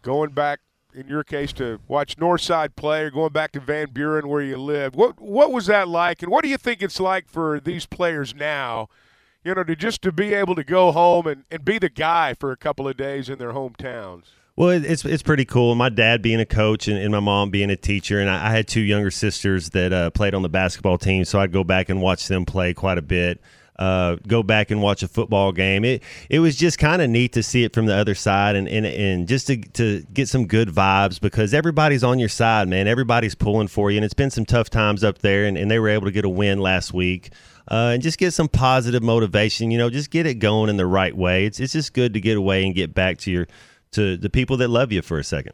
Going 0.01 0.31
back 0.31 0.59
in 0.93 1.07
your 1.07 1.23
case, 1.23 1.53
to 1.53 1.79
watch 1.87 2.17
Northside 2.17 2.75
play, 2.75 3.03
or 3.03 3.11
going 3.11 3.31
back 3.31 3.51
to 3.53 3.59
Van 3.59 3.89
Buren 3.91 4.27
where 4.27 4.41
you 4.41 4.57
lived. 4.57 4.95
What 4.95 5.19
what 5.19 5.51
was 5.51 5.67
that 5.67 5.87
like, 5.87 6.21
and 6.21 6.31
what 6.31 6.43
do 6.43 6.49
you 6.49 6.57
think 6.57 6.81
it's 6.81 6.99
like 6.99 7.29
for 7.29 7.59
these 7.59 7.85
players 7.85 8.35
now? 8.35 8.89
You 9.43 9.55
know, 9.55 9.63
to 9.63 9.75
just 9.75 10.01
to 10.03 10.11
be 10.11 10.33
able 10.33 10.55
to 10.55 10.63
go 10.63 10.91
home 10.91 11.25
and, 11.27 11.45
and 11.49 11.65
be 11.65 11.79
the 11.79 11.89
guy 11.89 12.33
for 12.33 12.51
a 12.51 12.57
couple 12.57 12.87
of 12.87 12.97
days 12.97 13.29
in 13.29 13.39
their 13.39 13.53
hometowns. 13.53 14.25
Well, 14.57 14.69
it's 14.69 15.05
it's 15.05 15.23
pretty 15.23 15.45
cool. 15.45 15.75
My 15.75 15.89
dad 15.89 16.21
being 16.21 16.39
a 16.39 16.45
coach 16.45 16.87
and, 16.87 16.97
and 16.97 17.11
my 17.11 17.21
mom 17.21 17.51
being 17.51 17.71
a 17.71 17.77
teacher, 17.77 18.19
and 18.19 18.29
I, 18.29 18.47
I 18.47 18.51
had 18.51 18.67
two 18.67 18.81
younger 18.81 19.09
sisters 19.11 19.69
that 19.71 19.93
uh, 19.93 20.09
played 20.11 20.33
on 20.33 20.41
the 20.41 20.49
basketball 20.49 20.97
team, 20.97 21.23
so 21.25 21.39
I'd 21.39 21.53
go 21.53 21.63
back 21.63 21.89
and 21.89 22.01
watch 22.01 22.27
them 22.27 22.45
play 22.45 22.73
quite 22.73 22.97
a 22.97 23.01
bit. 23.01 23.41
Uh, 23.79 24.17
go 24.27 24.43
back 24.43 24.69
and 24.69 24.81
watch 24.81 25.01
a 25.01 25.07
football 25.07 25.53
game. 25.53 25.85
It 25.85 26.03
it 26.29 26.39
was 26.39 26.57
just 26.57 26.77
kind 26.77 27.01
of 27.01 27.09
neat 27.09 27.33
to 27.33 27.43
see 27.43 27.63
it 27.63 27.73
from 27.73 27.85
the 27.85 27.95
other 27.95 28.13
side 28.13 28.55
and, 28.57 28.67
and 28.67 28.85
and 28.85 29.27
just 29.27 29.47
to 29.47 29.57
to 29.57 30.01
get 30.13 30.27
some 30.27 30.45
good 30.45 30.67
vibes 30.67 31.19
because 31.19 31.53
everybody's 31.53 32.03
on 32.03 32.19
your 32.19 32.29
side, 32.29 32.67
man. 32.67 32.87
Everybody's 32.87 33.35
pulling 33.35 33.69
for 33.69 33.89
you, 33.89 33.97
and 33.97 34.05
it's 34.05 34.13
been 34.13 34.29
some 34.29 34.45
tough 34.45 34.69
times 34.69 35.03
up 35.03 35.19
there, 35.19 35.45
and, 35.45 35.57
and 35.57 35.71
they 35.71 35.79
were 35.79 35.89
able 35.89 36.05
to 36.05 36.11
get 36.11 36.25
a 36.25 36.29
win 36.29 36.59
last 36.59 36.93
week. 36.93 37.31
Uh, 37.69 37.91
and 37.93 38.03
just 38.03 38.17
get 38.17 38.33
some 38.33 38.49
positive 38.49 39.01
motivation, 39.01 39.71
you 39.71 39.77
know, 39.77 39.89
just 39.89 40.11
get 40.11 40.25
it 40.25 40.35
going 40.35 40.69
in 40.69 40.75
the 40.75 40.85
right 40.85 41.15
way. 41.15 41.45
It's 41.45 41.59
it's 41.59 41.71
just 41.71 41.93
good 41.93 42.13
to 42.13 42.19
get 42.19 42.35
away 42.35 42.65
and 42.65 42.75
get 42.75 42.93
back 42.93 43.17
to 43.19 43.31
your 43.31 43.47
to 43.91 44.17
the 44.17 44.29
people 44.29 44.57
that 44.57 44.69
love 44.69 44.91
you 44.91 45.01
for 45.01 45.19
a 45.19 45.23
second. 45.23 45.53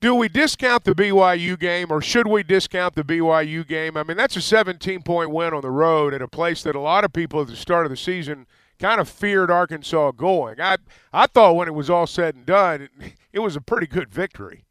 Do 0.00 0.14
we 0.14 0.28
discount 0.28 0.84
the 0.84 0.94
BYU 0.94 1.58
game 1.58 1.90
or 1.90 2.00
should 2.00 2.26
we 2.26 2.42
discount 2.42 2.94
the 2.94 3.04
BYU 3.04 3.66
game? 3.66 3.98
I 3.98 4.02
mean, 4.02 4.16
that's 4.16 4.34
a 4.36 4.40
17 4.40 5.02
point 5.02 5.30
win 5.30 5.52
on 5.52 5.60
the 5.60 5.70
road 5.70 6.14
at 6.14 6.22
a 6.22 6.28
place 6.28 6.62
that 6.62 6.74
a 6.74 6.80
lot 6.80 7.04
of 7.04 7.12
people 7.12 7.42
at 7.42 7.48
the 7.48 7.56
start 7.56 7.84
of 7.84 7.90
the 7.90 7.98
season 7.98 8.46
kind 8.78 8.98
of 8.98 9.10
feared 9.10 9.50
Arkansas 9.50 10.12
going. 10.12 10.58
I 10.58 10.78
I 11.12 11.26
thought 11.26 11.54
when 11.54 11.68
it 11.68 11.74
was 11.74 11.90
all 11.90 12.06
said 12.06 12.34
and 12.34 12.46
done, 12.46 12.82
it, 12.82 12.90
it 13.32 13.38
was 13.40 13.56
a 13.56 13.60
pretty 13.60 13.86
good 13.86 14.08
victory. 14.08 14.64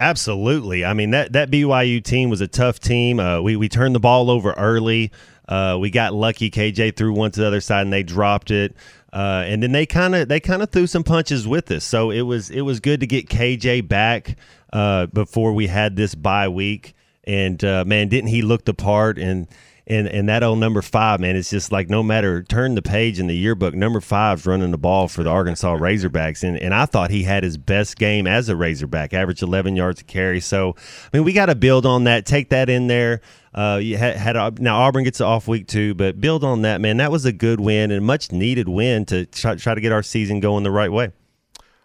Absolutely. 0.00 0.82
I 0.82 0.94
mean 0.94 1.10
that 1.10 1.34
that 1.34 1.50
BYU 1.50 2.02
team 2.02 2.30
was 2.30 2.40
a 2.40 2.48
tough 2.48 2.80
team. 2.80 3.20
Uh, 3.20 3.42
we 3.42 3.56
we 3.56 3.68
turned 3.68 3.94
the 3.94 4.00
ball 4.00 4.30
over 4.30 4.52
early. 4.52 5.12
Uh, 5.46 5.76
we 5.78 5.90
got 5.90 6.14
lucky. 6.14 6.50
KJ 6.50 6.96
threw 6.96 7.12
one 7.12 7.32
to 7.32 7.40
the 7.40 7.46
other 7.46 7.60
side 7.60 7.82
and 7.82 7.92
they 7.92 8.02
dropped 8.02 8.50
it. 8.50 8.74
Uh, 9.12 9.44
and 9.46 9.62
then 9.62 9.72
they 9.72 9.84
kind 9.84 10.14
of 10.14 10.28
they 10.28 10.40
kind 10.40 10.62
of 10.62 10.70
threw 10.70 10.86
some 10.86 11.04
punches 11.04 11.46
with 11.46 11.70
us. 11.70 11.84
So 11.84 12.10
it 12.10 12.22
was 12.22 12.50
it 12.50 12.62
was 12.62 12.80
good 12.80 13.00
to 13.00 13.06
get 13.06 13.28
KJ 13.28 13.86
back 13.86 14.36
uh, 14.72 15.06
before 15.06 15.52
we 15.52 15.66
had 15.66 15.96
this 15.96 16.14
bye 16.14 16.48
week. 16.48 16.94
And 17.24 17.62
uh, 17.62 17.84
man, 17.84 18.08
didn't 18.08 18.30
he 18.30 18.42
look 18.42 18.64
the 18.64 18.74
part? 18.74 19.18
And 19.18 19.48
and 19.86 20.06
and 20.08 20.28
that 20.28 20.42
old 20.42 20.60
number 20.60 20.80
five, 20.80 21.20
man, 21.20 21.36
it's 21.36 21.50
just 21.50 21.72
like 21.72 21.90
no 21.90 22.02
matter 22.02 22.42
turn 22.42 22.74
the 22.74 22.82
page 22.82 23.18
in 23.18 23.26
the 23.26 23.36
yearbook, 23.36 23.74
number 23.74 24.00
five's 24.00 24.46
running 24.46 24.70
the 24.70 24.78
ball 24.78 25.08
for 25.08 25.22
the 25.22 25.30
Arkansas 25.30 25.76
Razorbacks, 25.76 26.42
and 26.42 26.56
and 26.56 26.72
I 26.72 26.86
thought 26.86 27.10
he 27.10 27.24
had 27.24 27.42
his 27.42 27.58
best 27.58 27.98
game 27.98 28.26
as 28.26 28.48
a 28.48 28.56
Razorback, 28.56 29.12
average 29.12 29.42
11 29.42 29.76
yards 29.76 30.00
a 30.00 30.04
carry. 30.04 30.40
So 30.40 30.76
I 31.12 31.16
mean, 31.16 31.24
we 31.24 31.32
got 31.32 31.46
to 31.46 31.54
build 31.54 31.84
on 31.84 32.04
that, 32.04 32.26
take 32.26 32.50
that 32.50 32.70
in 32.70 32.86
there. 32.86 33.20
Uh, 33.54 33.78
you 33.82 33.98
had, 33.98 34.16
had 34.16 34.60
now 34.60 34.78
Auburn 34.78 35.04
gets 35.04 35.20
an 35.20 35.26
off 35.26 35.46
week 35.46 35.66
too, 35.66 35.94
but 35.94 36.20
build 36.20 36.42
on 36.42 36.62
that, 36.62 36.80
man. 36.80 36.96
That 36.96 37.12
was 37.12 37.24
a 37.26 37.32
good 37.32 37.60
win 37.60 37.90
and 37.90 38.04
much 38.04 38.32
needed 38.32 38.68
win 38.68 39.04
to 39.06 39.26
try, 39.26 39.56
try 39.56 39.74
to 39.74 39.80
get 39.80 39.92
our 39.92 40.02
season 40.02 40.40
going 40.40 40.64
the 40.64 40.70
right 40.70 40.90
way. 40.90 41.12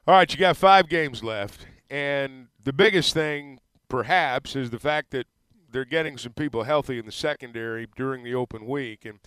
All 0.07 0.13
right, 0.15 0.31
you 0.31 0.39
got 0.39 0.55
five 0.55 0.87
games 0.87 1.23
left, 1.23 1.67
and 1.89 2.47
the 2.63 2.71
biggest 2.71 3.13
thing 3.13 3.59
perhaps 3.89 4.55
is 4.55 4.69
the 4.69 4.79
fact 4.79 5.11
that 5.11 5.27
they're 5.69 5.83
getting 5.83 6.17
some 6.17 6.31
people 6.31 6.63
healthy 6.63 6.97
in 6.97 7.05
the 7.05 7.11
secondary 7.11 7.87
during 7.97 8.23
the 8.23 8.33
open 8.33 8.65
week, 8.65 9.03
and 9.03 9.19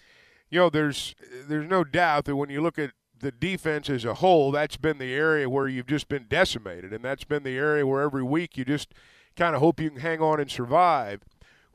you 0.49 0.59
know 0.59 0.71
there's 0.71 1.15
there's 1.47 1.69
no 1.69 1.85
doubt 1.85 2.25
that 2.25 2.37
when 2.37 2.49
you 2.49 2.63
look 2.63 2.79
at 2.79 2.93
the 3.19 3.31
defense 3.31 3.91
as 3.91 4.07
a 4.07 4.15
whole, 4.15 4.51
that's 4.51 4.79
been 4.79 4.97
the 4.97 5.13
area 5.13 5.51
where 5.51 5.69
you've 5.69 5.87
just 5.87 6.09
been 6.09 6.25
decimated, 6.27 6.95
and 6.95 7.05
that's 7.05 7.25
been 7.25 7.43
the 7.43 7.59
area 7.59 7.87
where 7.87 8.01
every 8.01 8.23
week 8.23 8.57
you 8.57 8.65
just 8.65 8.95
kind 9.37 9.55
of 9.55 9.61
hope 9.61 9.79
you 9.81 9.91
can 9.91 10.01
hang 10.01 10.21
on 10.21 10.41
and 10.41 10.51
survive. 10.51 11.21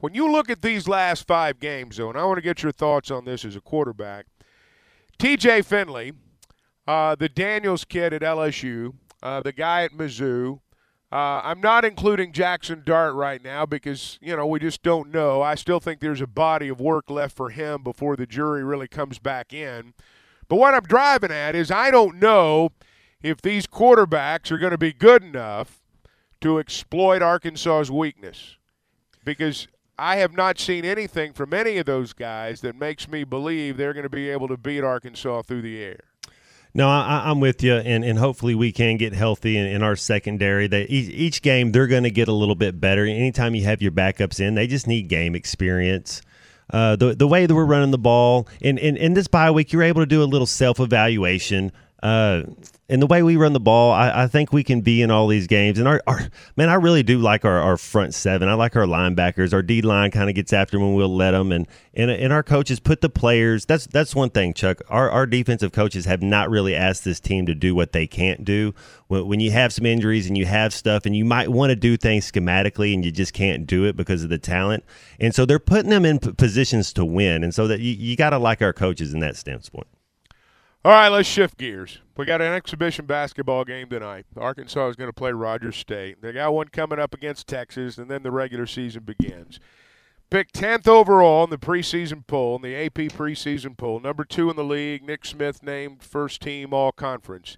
When 0.05 0.13
you 0.13 0.31
look 0.31 0.51
at 0.51 0.61
these 0.61 0.87
last 0.87 1.25
five 1.25 1.59
games, 1.59 1.97
though, 1.97 2.09
and 2.09 2.17
I 2.19 2.25
want 2.25 2.37
to 2.37 2.43
get 2.43 2.61
your 2.61 2.71
thoughts 2.71 3.09
on 3.09 3.25
this 3.25 3.43
as 3.43 3.55
a 3.55 3.59
quarterback, 3.59 4.27
T.J. 5.17 5.63
Finley, 5.63 6.13
uh, 6.87 7.15
the 7.15 7.27
Daniels 7.27 7.85
kid 7.85 8.13
at 8.13 8.21
LSU, 8.21 8.93
uh, 9.23 9.41
the 9.41 9.51
guy 9.51 9.83
at 9.83 9.93
Mizzou, 9.93 10.59
uh, 11.11 11.41
I'm 11.43 11.59
not 11.59 11.85
including 11.85 12.33
Jackson 12.33 12.83
Dart 12.85 13.15
right 13.15 13.43
now 13.43 13.65
because, 13.65 14.19
you 14.21 14.35
know, 14.35 14.45
we 14.45 14.59
just 14.59 14.83
don't 14.83 15.09
know. 15.09 15.41
I 15.41 15.55
still 15.55 15.79
think 15.79 16.01
there's 16.01 16.21
a 16.21 16.27
body 16.27 16.67
of 16.67 16.79
work 16.79 17.09
left 17.09 17.35
for 17.35 17.49
him 17.49 17.81
before 17.81 18.15
the 18.15 18.27
jury 18.27 18.63
really 18.63 18.87
comes 18.87 19.17
back 19.17 19.53
in. 19.53 19.95
But 20.47 20.57
what 20.57 20.75
I'm 20.75 20.83
driving 20.83 21.31
at 21.31 21.55
is 21.55 21.71
I 21.71 21.89
don't 21.89 22.19
know 22.19 22.69
if 23.23 23.41
these 23.41 23.65
quarterbacks 23.65 24.51
are 24.51 24.59
going 24.59 24.69
to 24.69 24.77
be 24.77 24.93
good 24.93 25.23
enough 25.23 25.81
to 26.41 26.59
exploit 26.59 27.23
Arkansas's 27.23 27.89
weakness 27.89 28.57
because 29.23 29.67
I 29.97 30.17
have 30.17 30.33
not 30.33 30.59
seen 30.59 30.83
anything 30.83 31.33
from 31.33 31.53
any 31.53 31.77
of 31.77 31.85
those 31.85 32.13
guys 32.13 32.61
that 32.61 32.75
makes 32.75 33.07
me 33.07 33.23
believe 33.23 33.77
they're 33.77 33.93
going 33.93 34.03
to 34.03 34.09
be 34.09 34.29
able 34.29 34.47
to 34.49 34.57
beat 34.57 34.83
Arkansas 34.83 35.43
through 35.43 35.61
the 35.61 35.81
air. 35.81 35.99
No, 36.73 36.89
I, 36.89 37.31
am 37.31 37.39
with 37.39 37.63
you, 37.63 37.73
and, 37.73 38.03
and 38.03 38.19
hopefully 38.19 38.53
we 38.53 38.73
can 38.73 38.97
get 38.97 39.13
healthy 39.13 39.55
in, 39.55 39.65
in 39.65 39.81
our 39.81 39.95
secondary. 39.95 40.67
They, 40.67 40.83
each, 40.83 41.09
each 41.09 41.41
game 41.41 41.71
they're 41.71 41.87
going 41.87 42.03
to 42.03 42.11
get 42.11 42.27
a 42.27 42.33
little 42.33 42.55
bit 42.55 42.81
better. 42.81 43.05
Anytime 43.05 43.55
you 43.55 43.63
have 43.63 43.81
your 43.81 43.93
backups 43.93 44.41
in, 44.41 44.55
they 44.55 44.67
just 44.67 44.85
need 44.85 45.07
game 45.07 45.35
experience. 45.35 46.21
Uh, 46.69 46.97
the 46.97 47.15
the 47.15 47.27
way 47.27 47.45
that 47.45 47.55
we're 47.55 47.63
running 47.63 47.91
the 47.91 47.97
ball, 47.97 48.47
and 48.61 48.77
in, 48.79 49.13
this 49.13 49.27
bye 49.27 49.51
week, 49.51 49.71
you're 49.71 49.83
able 49.83 50.01
to 50.01 50.05
do 50.05 50.21
a 50.21 50.25
little 50.25 50.47
self 50.47 50.79
evaluation. 50.79 51.71
Uh, 52.03 52.43
and 52.87 53.01
the 53.01 53.07
way 53.07 53.23
we 53.23 53.35
run 53.35 53.53
the 53.53 53.59
ball, 53.59 53.91
I, 53.91 54.23
I, 54.23 54.27
think 54.27 54.53
we 54.53 54.63
can 54.63 54.81
be 54.81 55.01
in 55.01 55.09
all 55.09 55.27
these 55.27 55.47
games. 55.47 55.79
And 55.79 55.87
our, 55.87 56.03
our 56.05 56.29
man, 56.55 56.69
I 56.69 56.75
really 56.75 57.01
do 57.01 57.17
like 57.17 57.43
our, 57.43 57.59
our 57.59 57.77
front 57.77 58.13
seven. 58.13 58.47
I 58.47 58.53
like 58.53 58.75
our 58.75 58.85
linebackers. 58.85 59.53
Our 59.53 59.63
D 59.63 59.81
line 59.81 60.11
kind 60.11 60.29
of 60.29 60.35
gets 60.35 60.53
after 60.53 60.77
them 60.77 60.85
when 60.85 60.93
we'll 60.93 61.15
let 61.15 61.31
them. 61.31 61.51
And, 61.51 61.67
and 61.95 62.11
and 62.11 62.31
our 62.31 62.43
coaches 62.43 62.79
put 62.79 63.01
the 63.01 63.09
players. 63.09 63.65
That's 63.65 63.87
that's 63.87 64.13
one 64.13 64.29
thing, 64.29 64.53
Chuck. 64.53 64.81
Our 64.87 65.09
our 65.09 65.25
defensive 65.25 65.71
coaches 65.71 66.05
have 66.05 66.21
not 66.21 66.51
really 66.51 66.75
asked 66.75 67.03
this 67.03 67.19
team 67.19 67.47
to 67.47 67.55
do 67.55 67.73
what 67.73 67.91
they 67.91 68.05
can't 68.05 68.45
do. 68.45 68.75
When, 69.07 69.27
when 69.27 69.39
you 69.39 69.49
have 69.49 69.73
some 69.73 69.87
injuries 69.87 70.27
and 70.27 70.37
you 70.37 70.45
have 70.45 70.71
stuff, 70.71 71.07
and 71.07 71.15
you 71.15 71.25
might 71.25 71.49
want 71.49 71.71
to 71.71 71.75
do 71.75 71.97
things 71.97 72.31
schematically, 72.31 72.93
and 72.93 73.03
you 73.03 73.11
just 73.11 73.33
can't 73.33 73.65
do 73.65 73.85
it 73.85 73.95
because 73.95 74.23
of 74.23 74.29
the 74.29 74.37
talent. 74.37 74.83
And 75.19 75.33
so 75.33 75.45
they're 75.45 75.57
putting 75.57 75.89
them 75.89 76.05
in 76.05 76.19
positions 76.19 76.93
to 76.93 77.05
win. 77.05 77.43
And 77.43 77.53
so 77.53 77.67
that 77.67 77.79
you, 77.79 77.93
you 77.93 78.15
got 78.15 78.29
to 78.29 78.37
like 78.37 78.61
our 78.61 78.73
coaches 78.73 79.13
in 79.13 79.21
that 79.21 79.37
standpoint. 79.37 79.87
All 80.85 80.91
right, 80.91 81.09
let's 81.09 81.27
shift 81.27 81.57
gears. 81.57 81.97
We 82.15 82.25
got 82.25 82.43
an 82.43 82.53
exhibition 82.53 83.07
basketball 83.07 83.65
game 83.65 83.89
tonight. 83.89 84.27
Arkansas 84.37 84.89
is 84.89 84.95
going 84.95 85.09
to 85.09 85.15
play 85.15 85.31
Rogers 85.31 85.77
State. 85.77 86.21
They 86.21 86.31
got 86.31 86.53
one 86.53 86.67
coming 86.67 86.99
up 86.99 87.11
against 87.15 87.47
Texas, 87.47 87.97
and 87.97 88.07
then 88.07 88.21
the 88.21 88.29
regular 88.29 88.67
season 88.67 89.01
begins. 89.01 89.59
Picked 90.29 90.53
10th 90.53 90.87
overall 90.87 91.43
in 91.43 91.49
the 91.49 91.57
preseason 91.57 92.27
poll, 92.27 92.57
in 92.57 92.61
the 92.61 92.75
AP 92.75 93.17
preseason 93.17 93.75
poll. 93.75 93.99
Number 93.99 94.23
two 94.23 94.51
in 94.51 94.55
the 94.55 94.63
league. 94.63 95.01
Nick 95.01 95.25
Smith 95.25 95.63
named 95.63 96.03
first 96.03 96.39
team 96.39 96.71
all 96.71 96.91
conference. 96.91 97.57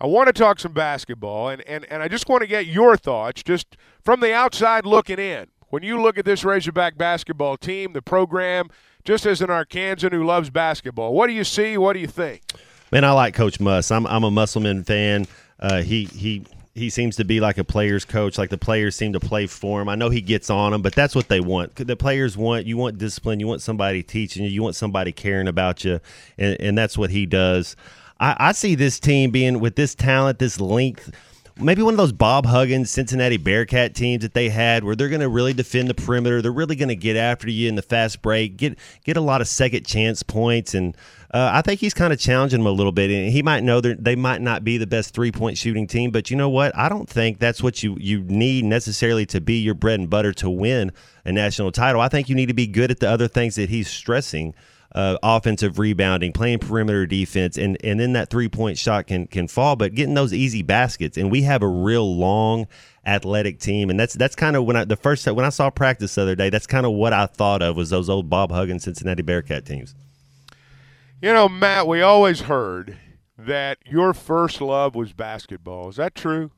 I 0.00 0.08
want 0.08 0.26
to 0.26 0.32
talk 0.32 0.58
some 0.58 0.72
basketball, 0.72 1.48
and, 1.48 1.62
and, 1.68 1.86
and 1.88 2.02
I 2.02 2.08
just 2.08 2.28
want 2.28 2.40
to 2.40 2.48
get 2.48 2.66
your 2.66 2.96
thoughts, 2.96 3.44
just 3.44 3.76
from 4.02 4.18
the 4.18 4.34
outside 4.34 4.84
looking 4.84 5.20
in. 5.20 5.46
When 5.76 5.82
you 5.82 6.00
look 6.00 6.16
at 6.16 6.24
this 6.24 6.42
Razorback 6.42 6.96
basketball 6.96 7.58
team, 7.58 7.92
the 7.92 8.00
program, 8.00 8.70
just 9.04 9.26
as 9.26 9.42
an 9.42 9.48
Arkansan 9.48 10.10
who 10.10 10.24
loves 10.24 10.48
basketball. 10.48 11.12
What 11.12 11.26
do 11.26 11.34
you 11.34 11.44
see? 11.44 11.76
What 11.76 11.92
do 11.92 11.98
you 11.98 12.06
think? 12.06 12.40
Man, 12.90 13.04
I 13.04 13.10
like 13.10 13.34
Coach 13.34 13.60
Muss. 13.60 13.90
I'm 13.90 14.06
I'm 14.06 14.24
a 14.24 14.30
Musselman 14.30 14.84
fan. 14.84 15.26
Uh, 15.60 15.82
he 15.82 16.06
he 16.06 16.46
he 16.74 16.88
seems 16.88 17.16
to 17.16 17.26
be 17.26 17.40
like 17.40 17.58
a 17.58 17.64
player's 17.64 18.06
coach. 18.06 18.38
Like 18.38 18.48
the 18.48 18.56
players 18.56 18.96
seem 18.96 19.12
to 19.12 19.20
play 19.20 19.46
for 19.46 19.82
him. 19.82 19.90
I 19.90 19.96
know 19.96 20.08
he 20.08 20.22
gets 20.22 20.48
on 20.48 20.72
them, 20.72 20.80
but 20.80 20.94
that's 20.94 21.14
what 21.14 21.28
they 21.28 21.40
want. 21.40 21.74
The 21.74 21.94
players 21.94 22.38
want 22.38 22.64
you 22.64 22.78
want 22.78 22.96
discipline. 22.96 23.38
You 23.38 23.46
want 23.46 23.60
somebody 23.60 24.02
teaching 24.02 24.44
you. 24.44 24.48
You 24.48 24.62
want 24.62 24.76
somebody 24.76 25.12
caring 25.12 25.46
about 25.46 25.84
you, 25.84 26.00
and, 26.38 26.58
and 26.58 26.78
that's 26.78 26.96
what 26.96 27.10
he 27.10 27.26
does. 27.26 27.76
I, 28.18 28.34
I 28.38 28.52
see 28.52 28.76
this 28.76 28.98
team 28.98 29.30
being 29.30 29.60
with 29.60 29.76
this 29.76 29.94
talent, 29.94 30.38
this 30.38 30.58
length 30.58 31.12
maybe 31.58 31.82
one 31.82 31.94
of 31.94 31.98
those 31.98 32.12
Bob 32.12 32.46
Huggins 32.46 32.90
Cincinnati 32.90 33.36
Bearcat 33.36 33.94
teams 33.94 34.22
that 34.22 34.34
they 34.34 34.48
had 34.48 34.84
where 34.84 34.94
they're 34.94 35.08
going 35.08 35.20
to 35.20 35.28
really 35.28 35.54
defend 35.54 35.88
the 35.88 35.94
perimeter. 35.94 36.42
They're 36.42 36.52
really 36.52 36.76
going 36.76 36.88
to 36.88 36.96
get 36.96 37.16
after 37.16 37.48
you 37.48 37.68
in 37.68 37.76
the 37.76 37.82
fast 37.82 38.22
break, 38.22 38.56
get 38.56 38.78
get 39.04 39.16
a 39.16 39.20
lot 39.20 39.40
of 39.40 39.48
second 39.48 39.86
chance 39.86 40.22
points, 40.22 40.74
and 40.74 40.96
uh, 41.32 41.50
I 41.52 41.62
think 41.62 41.80
he's 41.80 41.94
kind 41.94 42.12
of 42.12 42.18
challenging 42.18 42.60
them 42.60 42.66
a 42.66 42.70
little 42.70 42.92
bit. 42.92 43.10
And 43.10 43.32
he 43.32 43.42
might 43.42 43.62
know 43.62 43.80
that 43.80 44.04
they 44.04 44.16
might 44.16 44.42
not 44.42 44.64
be 44.64 44.78
the 44.78 44.86
best 44.86 45.14
three 45.14 45.32
point 45.32 45.56
shooting 45.56 45.86
team, 45.86 46.10
but 46.10 46.30
you 46.30 46.36
know 46.36 46.48
what? 46.48 46.76
I 46.76 46.88
don't 46.88 47.08
think 47.08 47.38
that's 47.38 47.62
what 47.62 47.82
you 47.82 47.96
you 47.98 48.22
need 48.22 48.64
necessarily 48.64 49.26
to 49.26 49.40
be 49.40 49.58
your 49.58 49.74
bread 49.74 50.00
and 50.00 50.10
butter 50.10 50.32
to 50.34 50.50
win 50.50 50.92
a 51.24 51.32
national 51.32 51.72
title. 51.72 52.00
I 52.00 52.08
think 52.08 52.28
you 52.28 52.34
need 52.34 52.46
to 52.46 52.54
be 52.54 52.66
good 52.66 52.90
at 52.90 53.00
the 53.00 53.08
other 53.08 53.28
things 53.28 53.54
that 53.56 53.70
he's 53.70 53.88
stressing 53.88 54.54
uh, 54.94 55.18
offensive 55.22 55.78
rebounding, 55.78 56.32
playing 56.32 56.58
perimeter 56.60 57.06
defense, 57.06 57.56
and 57.58 57.76
and 57.84 58.00
then 58.00 58.12
that 58.14 58.30
three 58.30 58.48
point 58.48 58.78
shot 58.78 59.06
can 59.06 59.26
can 59.26 59.48
fall. 59.48 59.76
But 59.76 59.94
getting 59.94 60.14
those 60.14 60.32
easy 60.32 60.62
baskets, 60.62 61.16
and 61.16 61.30
we 61.30 61.42
have 61.42 61.62
a 61.62 61.68
real 61.68 62.16
long 62.16 62.66
athletic 63.04 63.58
team, 63.60 63.90
and 63.90 63.98
that's 63.98 64.14
that's 64.14 64.34
kind 64.34 64.56
of 64.56 64.64
when 64.64 64.76
I 64.76 64.84
the 64.84 64.96
first 64.96 65.26
when 65.26 65.44
I 65.44 65.50
saw 65.50 65.70
practice 65.70 66.14
the 66.14 66.22
other 66.22 66.34
day, 66.34 66.50
that's 66.50 66.66
kind 66.66 66.86
of 66.86 66.92
what 66.92 67.12
I 67.12 67.26
thought 67.26 67.62
of 67.62 67.76
was 67.76 67.90
those 67.90 68.08
old 68.08 68.30
Bob 68.30 68.50
Huggins 68.50 68.84
Cincinnati 68.84 69.22
Bearcat 69.22 69.66
teams. 69.66 69.94
You 71.22 71.32
know, 71.32 71.48
Matt, 71.48 71.86
we 71.86 72.02
always 72.02 72.42
heard 72.42 72.96
that 73.38 73.78
your 73.86 74.14
first 74.14 74.60
love 74.60 74.94
was 74.94 75.12
basketball. 75.12 75.88
Is 75.88 75.96
that 75.96 76.14
true? 76.14 76.50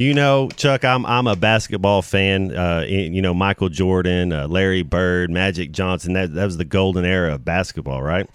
You 0.00 0.14
know, 0.14 0.48
Chuck, 0.56 0.82
I'm 0.82 1.04
I'm 1.04 1.26
a 1.26 1.36
basketball 1.36 2.00
fan. 2.00 2.56
Uh, 2.56 2.86
you 2.88 3.20
know, 3.20 3.34
Michael 3.34 3.68
Jordan, 3.68 4.32
uh, 4.32 4.48
Larry 4.48 4.80
Bird, 4.82 5.28
Magic 5.28 5.72
Johnson. 5.72 6.14
That 6.14 6.32
that 6.32 6.46
was 6.46 6.56
the 6.56 6.64
golden 6.64 7.04
era 7.04 7.34
of 7.34 7.44
basketball, 7.44 8.02
right? 8.02 8.26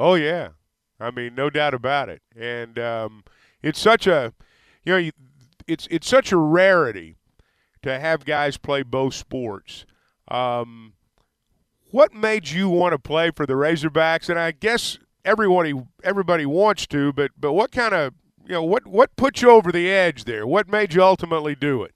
Oh 0.00 0.16
yeah, 0.16 0.48
I 0.98 1.12
mean, 1.12 1.36
no 1.36 1.48
doubt 1.48 1.74
about 1.74 2.08
it. 2.08 2.22
And 2.36 2.76
um, 2.76 3.22
it's 3.62 3.78
such 3.78 4.08
a, 4.08 4.34
you 4.84 5.00
know, 5.00 5.10
it's 5.68 5.86
it's 5.92 6.08
such 6.08 6.32
a 6.32 6.36
rarity 6.36 7.18
to 7.82 8.00
have 8.00 8.24
guys 8.24 8.56
play 8.56 8.82
both 8.82 9.14
sports. 9.14 9.86
Um, 10.26 10.94
what 11.92 12.12
made 12.12 12.48
you 12.48 12.68
want 12.68 12.94
to 12.94 12.98
play 12.98 13.30
for 13.30 13.46
the 13.46 13.54
Razorbacks? 13.54 14.28
And 14.28 14.40
I 14.40 14.50
guess 14.50 14.98
everybody 15.24 15.72
everybody 16.02 16.46
wants 16.46 16.88
to, 16.88 17.12
but 17.12 17.30
but 17.38 17.52
what 17.52 17.70
kind 17.70 17.94
of 17.94 18.12
you 18.48 18.54
know 18.54 18.62
what 18.62 18.86
what 18.86 19.14
put 19.16 19.42
you 19.42 19.50
over 19.50 19.70
the 19.70 19.90
edge 19.90 20.24
there? 20.24 20.46
What 20.46 20.68
made 20.68 20.94
you 20.94 21.02
ultimately 21.02 21.54
do 21.54 21.82
it? 21.82 21.94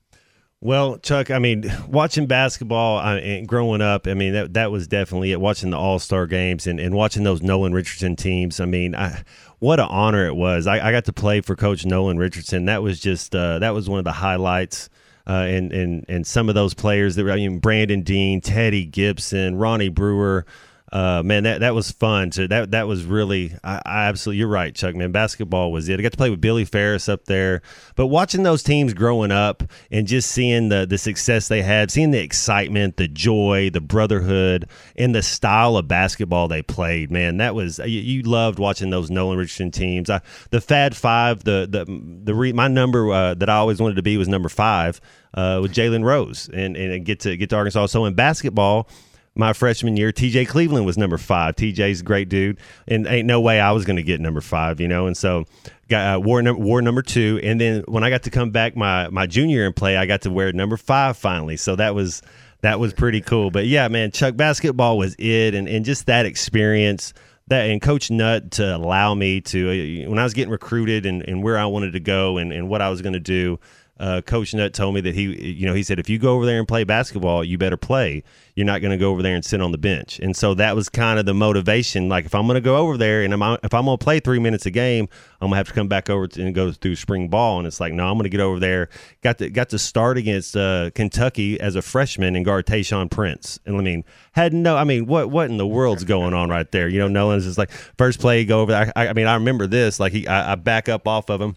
Well, 0.61 0.99
Chuck, 0.99 1.30
I 1.32 1.40
mean, 1.40 1.64
watching 1.88 2.26
basketball 2.26 3.00
and 3.00 3.49
growing 3.49 3.80
up, 3.80 4.06
I 4.06 4.14
mean, 4.14 4.35
that 4.35 4.54
that 4.54 4.71
was 4.71 4.87
definitely 4.87 5.32
it. 5.32 5.40
Watching 5.40 5.71
the 5.71 5.78
All 5.78 5.99
Star 5.99 6.26
games 6.26 6.66
and, 6.66 6.78
and 6.78 6.94
watching 6.94 7.25
those 7.25 7.42
Nolan 7.42 7.73
Richardson 7.73 8.14
teams, 8.14 8.61
I 8.61 8.66
mean, 8.66 8.94
I, 8.94 9.25
what 9.59 9.80
an 9.80 9.88
honor 9.88 10.26
it 10.26 10.37
was. 10.37 10.66
I, 10.66 10.87
I, 10.87 10.92
got 10.92 11.06
to 11.06 11.12
play 11.12 11.40
for 11.40 11.56
Coach 11.56 11.85
Nolan 11.85 12.18
Richardson. 12.18 12.66
That 12.66 12.82
was 12.82 13.00
just 13.00 13.35
uh, 13.35 13.59
that 13.59 13.71
was 13.71 13.88
one 13.88 13.99
of 13.99 14.04
the 14.04 14.12
highlights. 14.12 14.88
Uh, 15.26 15.47
and 15.49 15.73
and 15.73 16.04
and 16.09 16.26
some 16.26 16.49
of 16.49 16.54
those 16.54 16.75
players 16.75 17.14
that 17.16 17.25
were, 17.25 17.32
I 17.32 17.37
mean, 17.37 17.59
Brandon 17.59 18.02
Dean, 18.02 18.40
Teddy 18.40 18.87
Gipson, 18.87 19.61
Ronnie 19.61 19.88
Brewer 19.88 20.44
uh, 20.92 21.22
man, 21.25 21.44
that 21.44 21.61
that 21.61 21.75
was 21.75 21.90
fun. 21.90 22.30
So 22.32 22.46
that 22.46 22.72
that 22.72 22.87
was 22.87 23.04
really, 23.04 23.54
I, 23.64 23.80
I, 23.87 24.04
absolutely, 24.04 24.40
you're 24.40 24.49
right, 24.49 24.75
Chuck. 24.75 24.94
Man, 24.94 25.11
basketball 25.11 25.72
was 25.72 25.88
it. 25.88 25.99
I 25.99 26.02
got 26.02 26.12
to 26.12 26.18
play 26.18 26.28
with 26.28 26.42
Billy 26.42 26.66
Ferris 26.66 27.08
up 27.08 27.25
there, 27.25 27.62
but 27.96 28.08
watching 28.08 28.42
those 28.42 28.62
teams 28.62 28.92
growing 28.92 29.32
up 29.32 29.62
and 29.90 30.06
just 30.06 30.30
seeing 30.30 30.68
the 30.68 30.87
the 30.87 30.99
success 30.99 31.49
they 31.49 31.62
had, 31.62 31.90
seeing 31.90 32.11
the 32.11 32.22
excitement, 32.22 32.99
the 32.99 33.08
joy, 33.08 33.70
the 33.70 33.80
brotherhood, 33.80 34.68
and 34.94 35.14
the 35.14 35.22
style 35.22 35.78
of 35.78 35.88
basketball 35.88 36.46
they 36.46 36.61
played, 36.61 37.11
man, 37.11 37.38
that 37.38 37.54
was 37.54 37.78
you, 37.78 37.87
you 37.87 38.22
loved 38.22 38.58
watching 38.58 38.90
those 38.90 39.11
Nolan 39.11 39.38
Richardson 39.38 39.70
teams. 39.70 40.11
I, 40.11 40.20
the 40.50 40.61
Fab 40.61 40.92
Five, 40.92 41.44
the 41.44 41.66
the 41.70 41.87
the 42.22 42.34
re, 42.34 42.52
my 42.52 42.68
number 42.68 43.11
uh, 43.11 43.32
that 43.32 43.49
I 43.49 43.56
always 43.56 43.80
wanted 43.80 43.94
to 43.94 44.02
be 44.02 44.18
was 44.18 44.28
number 44.28 44.50
five 44.50 45.00
uh, 45.32 45.61
with 45.62 45.72
Jalen 45.72 46.04
Rose, 46.04 46.50
and 46.52 46.76
and 46.76 47.02
get 47.06 47.20
to 47.20 47.34
get 47.38 47.49
to 47.49 47.56
Arkansas. 47.56 47.87
So 47.87 48.04
in 48.04 48.12
basketball 48.12 48.90
my 49.34 49.52
freshman 49.52 49.96
year, 49.96 50.12
TJ 50.12 50.46
Cleveland 50.48 50.84
was 50.84 50.98
number 50.98 51.18
five. 51.18 51.56
TJ's 51.56 52.00
a 52.00 52.04
great 52.04 52.28
dude, 52.28 52.58
and 52.86 53.06
ain't 53.06 53.26
no 53.26 53.40
way 53.40 53.60
I 53.60 53.72
was 53.72 53.84
going 53.84 53.96
to 53.96 54.02
get 54.02 54.20
number 54.20 54.40
five, 54.40 54.80
you 54.80 54.88
know. 54.88 55.06
And 55.06 55.16
so, 55.16 55.44
got 55.88 56.16
uh, 56.16 56.20
wore 56.20 56.42
number 56.42 56.62
wore 56.62 56.82
number 56.82 57.02
two, 57.02 57.40
and 57.42 57.60
then 57.60 57.82
when 57.88 58.04
I 58.04 58.10
got 58.10 58.24
to 58.24 58.30
come 58.30 58.50
back 58.50 58.76
my 58.76 59.08
my 59.08 59.26
junior 59.26 59.58
year 59.58 59.66
and 59.66 59.76
play, 59.76 59.96
I 59.96 60.06
got 60.06 60.22
to 60.22 60.30
wear 60.30 60.52
number 60.52 60.76
five 60.76 61.16
finally. 61.16 61.56
So 61.56 61.76
that 61.76 61.94
was 61.94 62.22
that 62.60 62.78
was 62.78 62.92
pretty 62.92 63.20
cool. 63.20 63.50
But 63.50 63.66
yeah, 63.66 63.88
man, 63.88 64.10
Chuck 64.10 64.36
basketball 64.36 64.98
was 64.98 65.14
it, 65.18 65.54
and 65.54 65.68
and 65.68 65.84
just 65.84 66.06
that 66.06 66.26
experience. 66.26 67.14
That, 67.48 67.68
and 67.68 67.82
Coach 67.82 68.08
Nutt 68.08 68.52
to 68.52 68.76
allow 68.76 69.14
me 69.14 69.40
to 69.40 70.04
uh, 70.06 70.08
when 70.08 70.18
I 70.18 70.22
was 70.22 70.32
getting 70.32 70.52
recruited 70.52 71.04
and, 71.06 71.22
and 71.22 71.42
where 71.42 71.58
I 71.58 71.66
wanted 71.66 71.92
to 71.94 72.00
go 72.00 72.38
and, 72.38 72.52
and 72.52 72.68
what 72.68 72.80
I 72.80 72.88
was 72.88 73.02
going 73.02 73.14
to 73.14 73.20
do, 73.20 73.58
uh, 74.02 74.21
Coach 74.21 74.52
Nutt 74.52 74.75
told 74.75 74.97
me 74.97 75.00
that 75.02 75.14
he, 75.14 75.52
you 75.52 75.64
know, 75.64 75.75
he 75.75 75.85
said 75.85 76.00
if 76.00 76.11
you 76.11 76.18
go 76.18 76.35
over 76.35 76.44
there 76.44 76.59
and 76.59 76.66
play 76.66 76.82
basketball, 76.82 77.44
you 77.44 77.56
better 77.56 77.76
play. 77.76 78.25
You're 78.56 78.66
not 78.66 78.80
going 78.80 78.90
to 78.90 78.97
go 78.99 79.12
over 79.12 79.23
there 79.23 79.37
and 79.37 79.44
sit 79.44 79.62
on 79.62 79.71
the 79.71 79.78
bench. 79.78 80.18
And 80.18 80.37
so 80.37 80.54
that 80.54 80.75
was 80.75 80.88
kind 80.88 81.21
of 81.21 81.25
the 81.25 81.32
motivation. 81.32 82.09
Like 82.09 82.25
if 82.26 82.35
I'm 82.35 82.47
going 82.47 82.56
to 82.56 82.61
go 82.61 82.76
over 82.78 82.99
there 82.99 83.23
and 83.23 83.32
I'm, 83.32 83.59
if 83.62 83.73
I'm 83.73 83.85
going 83.85 83.97
to 83.97 84.04
play 84.04 84.18
three 84.18 84.40
minutes 84.40 84.66
a 84.66 84.73
game, 84.73 85.09
I'm 85.40 85.47
going 85.49 85.52
to 85.52 85.56
have 85.59 85.68
to 85.68 85.73
come 85.73 85.87
back 85.87 86.11
over 86.11 86.28
and 86.37 86.52
go 86.52 86.73
through 86.73 86.97
spring 86.97 87.28
ball. 87.28 87.59
And 87.59 87.66
it's 87.66 87.78
like, 87.78 87.92
no, 87.92 88.09
I'm 88.09 88.14
going 88.14 88.25
to 88.25 88.28
get 88.28 88.40
over 88.40 88.59
there. 88.59 88.88
Got 89.23 89.38
to 89.38 89.49
got 89.50 89.68
to 89.68 89.78
start 89.78 90.18
against 90.18 90.56
uh, 90.56 90.90
Kentucky 90.97 91.61
as 91.61 91.76
a 91.76 91.82
freshman 91.82 92.35
and 92.35 92.44
guard 92.44 92.66
Tayshaun 92.66 93.09
Prince. 93.09 93.61
And 93.66 93.76
I 93.76 93.82
mean, 93.82 94.04
had 94.32 94.52
no, 94.52 94.76
I 94.76 94.82
mean, 94.82 95.06
what 95.06 95.30
what 95.30 95.49
in 95.49 95.59
the 95.59 95.66
world's 95.66 96.02
going 96.02 96.35
on 96.35 96.50
right 96.50 96.71
there? 96.73 96.88
You 96.88 96.99
know, 96.99 97.09
Nolan's 97.09 97.44
just 97.44 97.56
like 97.56 97.71
first 97.71 98.18
play, 98.18 98.44
go 98.44 98.62
over 98.62 98.73
there. 98.73 98.92
I, 98.97 99.09
I 99.09 99.12
mean, 99.12 99.28
I 99.28 99.35
remember 99.35 99.68
this. 99.68 100.00
Like 100.00 100.12
he, 100.12 100.26
I, 100.26 100.52
I 100.52 100.54
back 100.56 100.88
up 100.88 101.06
off 101.06 101.30
of 101.30 101.40
him 101.40 101.56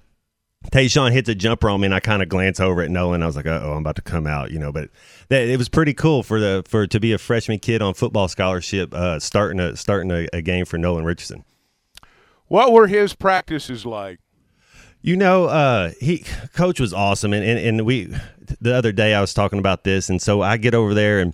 Tayshaun 0.71 1.11
hits 1.11 1.29
a 1.29 1.35
jumper 1.35 1.69
on 1.69 1.81
me, 1.81 1.85
and 1.85 1.95
I 1.95 1.99
kind 1.99 2.21
of 2.21 2.29
glance 2.29 2.59
over 2.59 2.81
at 2.81 2.89
Nolan. 2.89 3.23
I 3.23 3.25
was 3.25 3.35
like, 3.35 3.45
"Oh, 3.45 3.73
I'm 3.73 3.79
about 3.79 3.95
to 3.97 4.01
come 4.01 4.27
out," 4.27 4.51
you 4.51 4.59
know. 4.59 4.71
But 4.71 4.89
that, 5.29 5.47
it 5.47 5.57
was 5.57 5.69
pretty 5.69 5.93
cool 5.93 6.23
for 6.23 6.39
the 6.39 6.63
for 6.67 6.87
to 6.87 6.99
be 6.99 7.13
a 7.13 7.17
freshman 7.17 7.59
kid 7.59 7.81
on 7.81 7.93
football 7.93 8.27
scholarship, 8.27 8.93
uh, 8.93 9.19
starting 9.19 9.59
a 9.59 9.75
starting 9.75 10.11
a, 10.11 10.27
a 10.33 10.41
game 10.41 10.65
for 10.65 10.77
Nolan 10.77 11.05
Richardson. 11.05 11.43
What 12.47 12.71
were 12.71 12.87
his 12.87 13.13
practices 13.13 13.85
like? 13.85 14.19
You 15.01 15.15
know, 15.15 15.45
uh, 15.45 15.91
he 15.99 16.25
coach 16.53 16.79
was 16.79 16.93
awesome, 16.93 17.33
and, 17.33 17.45
and 17.45 17.59
and 17.59 17.85
we 17.85 18.13
the 18.59 18.75
other 18.75 18.91
day 18.91 19.13
I 19.13 19.21
was 19.21 19.33
talking 19.33 19.59
about 19.59 19.83
this, 19.83 20.09
and 20.09 20.21
so 20.21 20.41
I 20.41 20.57
get 20.57 20.73
over 20.73 20.93
there 20.93 21.19
and 21.19 21.33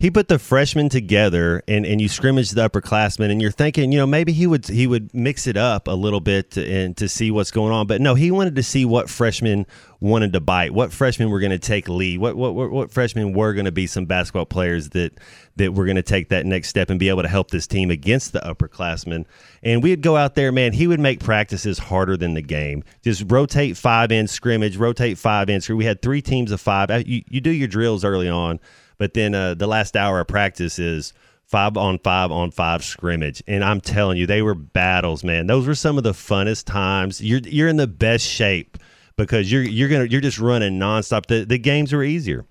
he 0.00 0.10
put 0.10 0.28
the 0.28 0.38
freshmen 0.38 0.88
together 0.88 1.62
and, 1.68 1.84
and 1.84 2.00
you 2.00 2.08
scrimmage 2.08 2.52
the 2.52 2.66
upperclassmen 2.66 3.30
and 3.30 3.42
you're 3.42 3.50
thinking, 3.50 3.92
you 3.92 3.98
know, 3.98 4.06
maybe 4.06 4.32
he 4.32 4.46
would 4.46 4.66
he 4.66 4.86
would 4.86 5.14
mix 5.14 5.46
it 5.46 5.58
up 5.58 5.88
a 5.88 5.92
little 5.92 6.20
bit 6.20 6.52
to, 6.52 6.66
and 6.66 6.96
to 6.96 7.06
see 7.06 7.30
what's 7.30 7.50
going 7.50 7.70
on. 7.70 7.86
But 7.86 8.00
no, 8.00 8.14
he 8.14 8.30
wanted 8.30 8.56
to 8.56 8.62
see 8.62 8.86
what 8.86 9.10
freshmen 9.10 9.66
wanted 10.00 10.32
to 10.32 10.40
bite, 10.40 10.72
what 10.72 10.90
freshmen 10.90 11.28
were 11.28 11.38
going 11.38 11.50
to 11.50 11.58
take 11.58 11.86
lead, 11.86 12.18
what 12.18 12.34
what 12.34 12.54
what, 12.54 12.70
what 12.70 12.90
freshmen 12.90 13.34
were 13.34 13.52
going 13.52 13.66
to 13.66 13.72
be 13.72 13.86
some 13.86 14.06
basketball 14.06 14.46
players 14.46 14.88
that 14.90 15.20
that 15.56 15.74
were 15.74 15.84
going 15.84 15.96
to 15.96 16.02
take 16.02 16.30
that 16.30 16.46
next 16.46 16.68
step 16.68 16.88
and 16.88 16.98
be 16.98 17.10
able 17.10 17.20
to 17.20 17.28
help 17.28 17.50
this 17.50 17.66
team 17.66 17.90
against 17.90 18.32
the 18.32 18.40
upperclassmen. 18.40 19.26
And 19.62 19.82
we'd 19.82 20.00
go 20.00 20.16
out 20.16 20.34
there, 20.34 20.50
man. 20.50 20.72
He 20.72 20.86
would 20.86 21.00
make 21.00 21.20
practices 21.20 21.78
harder 21.78 22.16
than 22.16 22.32
the 22.32 22.40
game. 22.40 22.84
Just 23.02 23.30
rotate 23.30 23.76
five 23.76 24.10
in 24.10 24.28
scrimmage, 24.28 24.78
rotate 24.78 25.18
five 25.18 25.50
in. 25.50 25.60
scrimmage. 25.60 25.78
We 25.78 25.84
had 25.84 26.00
three 26.00 26.22
teams 26.22 26.52
of 26.52 26.60
five. 26.62 26.90
You, 27.06 27.22
you 27.28 27.42
do 27.42 27.50
your 27.50 27.68
drills 27.68 28.02
early 28.02 28.30
on 28.30 28.60
but 29.00 29.14
then 29.14 29.34
uh, 29.34 29.54
the 29.54 29.66
last 29.66 29.96
hour 29.96 30.20
of 30.20 30.28
practice 30.28 30.78
is 30.78 31.14
five 31.46 31.74
on 31.78 31.98
five 32.00 32.30
on 32.30 32.50
five 32.50 32.84
scrimmage, 32.84 33.42
and 33.46 33.64
I'm 33.64 33.80
telling 33.80 34.18
you, 34.18 34.26
they 34.26 34.42
were 34.42 34.54
battles, 34.54 35.24
man. 35.24 35.46
Those 35.46 35.66
were 35.66 35.74
some 35.74 35.96
of 35.96 36.04
the 36.04 36.12
funnest 36.12 36.66
times. 36.66 37.22
You're 37.22 37.40
you're 37.40 37.68
in 37.68 37.78
the 37.78 37.86
best 37.86 38.26
shape 38.26 38.76
because 39.16 39.50
you're 39.50 39.62
you're 39.62 39.88
gonna 39.88 40.04
you're 40.04 40.20
just 40.20 40.38
running 40.38 40.78
nonstop. 40.78 41.26
The 41.26 41.46
the 41.46 41.56
games 41.56 41.94
are 41.94 42.02
easier. 42.02 42.44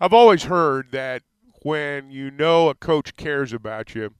I've 0.00 0.14
always 0.14 0.44
heard 0.44 0.92
that 0.92 1.20
when 1.60 2.10
you 2.10 2.30
know 2.30 2.70
a 2.70 2.74
coach 2.74 3.16
cares 3.16 3.52
about 3.52 3.94
you, 3.94 4.14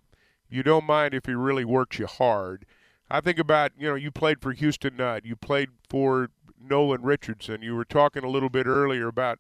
you 0.51 0.63
don't 0.63 0.85
mind 0.85 1.15
if 1.15 1.25
he 1.25 1.33
really 1.33 1.65
works 1.65 1.99
you 1.99 2.07
hard. 2.07 2.67
I 3.11 3.23
think 3.23 3.39
about, 3.39 3.73
you 3.79 3.89
know, 3.89 3.95
you 3.95 4.11
played 4.11 4.43
for 4.43 4.53
Houston 4.53 4.97
Nutt, 4.97 5.25
you 5.25 5.37
played 5.37 5.71
for 5.89 6.29
Nolan 6.61 7.01
Richardson. 7.01 7.63
You 7.63 7.75
were 7.77 7.85
talking 7.85 8.25
a 8.25 8.29
little 8.29 8.51
bit 8.51 8.67
earlier 8.67 9.07
about 9.07 9.39